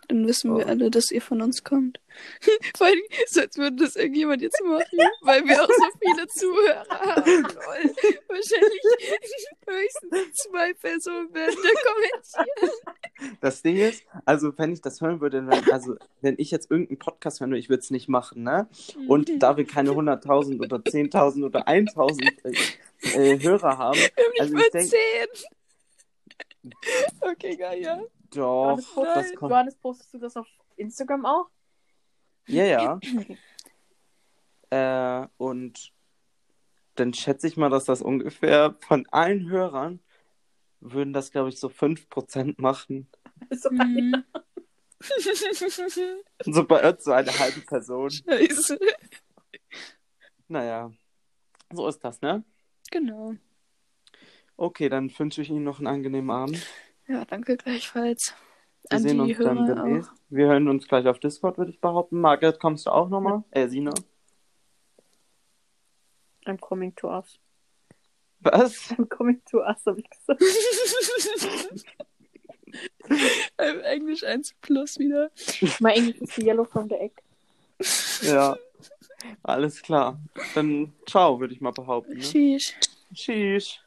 Dann 0.09 0.27
wissen 0.27 0.55
wir 0.57 0.65
Oh. 0.65 0.67
alle, 0.69 0.89
dass 0.89 1.11
ihr 1.11 1.21
von 1.21 1.41
uns 1.41 1.63
kommt. 1.63 1.99
Vor 2.77 2.87
allem, 2.87 2.99
so 3.27 3.41
als 3.41 3.55
würde 3.57 3.77
das 3.77 3.95
irgendjemand 3.95 4.41
jetzt 4.41 4.59
machen, 4.65 4.83
weil 5.21 5.45
wir 5.45 5.63
auch 5.63 5.67
so 5.67 5.85
viele 6.03 6.27
Zuhörer 6.27 6.89
haben. 6.89 7.25
Lol. 7.43 7.95
Wahrscheinlich 8.27 8.81
höchstens 9.67 10.35
zwei 10.35 10.73
Personen 10.73 11.33
werden 11.33 11.55
da 11.61 11.69
kommentieren. 11.91 12.71
Das 13.39 13.61
Ding 13.61 13.77
ist, 13.77 14.03
also 14.25 14.51
wenn 14.57 14.73
ich 14.73 14.81
das 14.81 14.99
hören 14.99 15.21
würde, 15.21 15.45
wenn, 15.47 15.71
also 15.71 15.95
wenn 16.21 16.35
ich 16.39 16.49
jetzt 16.51 16.71
irgendeinen 16.71 16.99
Podcast 16.99 17.39
hören 17.39 17.51
würde, 17.51 17.59
ich 17.59 17.69
würde 17.69 17.81
es 17.81 17.91
nicht 17.91 18.09
machen, 18.09 18.43
ne? 18.43 18.67
Und 19.07 19.29
da 19.43 19.57
wir 19.57 19.65
keine 19.65 19.91
100.000 19.91 20.59
oder 20.59 20.77
10.000 20.77 21.45
oder 21.45 21.67
1.000 21.67 22.33
äh, 23.13 23.33
äh, 23.33 23.43
Hörer 23.43 23.77
haben, 23.77 23.99
wir 23.99 24.23
haben 24.25 24.31
nicht 24.31 24.41
also 24.41 24.53
mal 24.55 24.63
ich 24.63 24.71
denk- 24.71 24.89
zehn. 24.89 25.27
Okay, 27.21 27.55
geil, 27.55 27.81
ja. 27.81 28.01
Doch, 28.31 28.77
Johannes, 28.77 28.85
das 28.85 28.93
postest, 28.93 29.35
kommt. 29.35 29.51
Johannes, 29.51 29.75
postest 29.75 30.13
du 30.13 30.17
das 30.19 30.37
auf 30.37 30.47
Instagram 30.75 31.25
auch? 31.25 31.49
Ja, 32.47 32.63
ja. 32.63 32.99
Äh, 34.71 35.25
und 35.37 35.91
dann 36.93 37.11
schätze 37.15 37.47
ich 37.47 37.57
mal, 37.57 37.71
dass 37.71 37.85
das 37.85 38.03
ungefähr 38.03 38.75
von 38.81 39.07
allen 39.07 39.49
Hörern 39.49 39.99
würden 40.79 41.11
das, 41.11 41.31
glaube 41.31 41.49
ich, 41.49 41.59
so 41.59 41.69
5% 41.69 42.61
machen. 42.61 43.09
Also, 43.49 43.71
Mhm. 43.71 44.23
So 46.45 46.65
bei 46.65 46.89
uns 46.89 47.03
so 47.03 47.13
eine 47.13 47.39
halbe 47.39 47.61
Person. 47.61 48.11
Scheiße. 48.11 48.77
Naja, 50.47 50.91
so 51.71 51.87
ist 51.87 52.03
das, 52.03 52.21
ne? 52.21 52.43
Genau. 52.91 53.35
Okay, 54.57 54.89
dann 54.89 55.09
wünsche 55.17 55.41
ich 55.41 55.49
Ihnen 55.49 55.63
noch 55.63 55.77
einen 55.79 55.87
angenehmen 55.87 56.31
Abend. 56.31 56.65
Ja, 57.09 57.25
danke 57.25 57.57
gleichfalls. 57.57 58.35
Wir 58.83 58.97
An 58.97 59.01
sehen 59.01 59.25
die 59.25 59.35
uns 59.35 59.43
dann 59.43 59.65
demnächst. 59.65 60.11
auch. 60.11 60.15
Wir 60.29 60.47
hören 60.47 60.67
uns 60.67 60.87
gleich 60.87 61.07
auf 61.07 61.19
Discord, 61.19 61.57
würde 61.57 61.71
ich 61.71 61.81
behaupten. 61.81 62.21
Margaret, 62.21 62.59
kommst 62.59 62.85
du 62.85 62.91
auch 62.91 63.09
nochmal? 63.09 63.43
Äh, 63.51 63.67
Sina? 63.67 63.91
I'm 66.45 66.59
coming 66.59 66.95
to 66.95 67.09
us. 67.09 67.39
Was? 68.41 68.91
I'm 68.97 69.07
coming 69.09 69.41
to 69.51 69.59
us, 69.59 69.85
habe 69.85 69.99
ich 69.99 70.09
gesagt. 70.09 70.41
Im 73.57 73.79
Englisch 73.81 74.23
1 74.23 74.53
plus 74.61 74.99
wieder. 74.99 75.31
My 75.79 75.93
English 75.93 76.21
is 76.21 76.35
the 76.35 76.43
yellow 76.45 76.63
from 76.63 76.87
the 76.87 76.95
egg. 76.95 77.13
Ja. 78.21 78.55
Alles 79.43 79.81
klar. 79.81 80.19
Dann 80.53 80.93
ciao, 81.07 81.39
würde 81.39 81.53
ich 81.53 81.61
mal 81.61 81.71
behaupten. 81.71 82.13
Ne? 82.13 82.23
Sheesh. 82.23 82.75
Tschüss. 83.13 83.79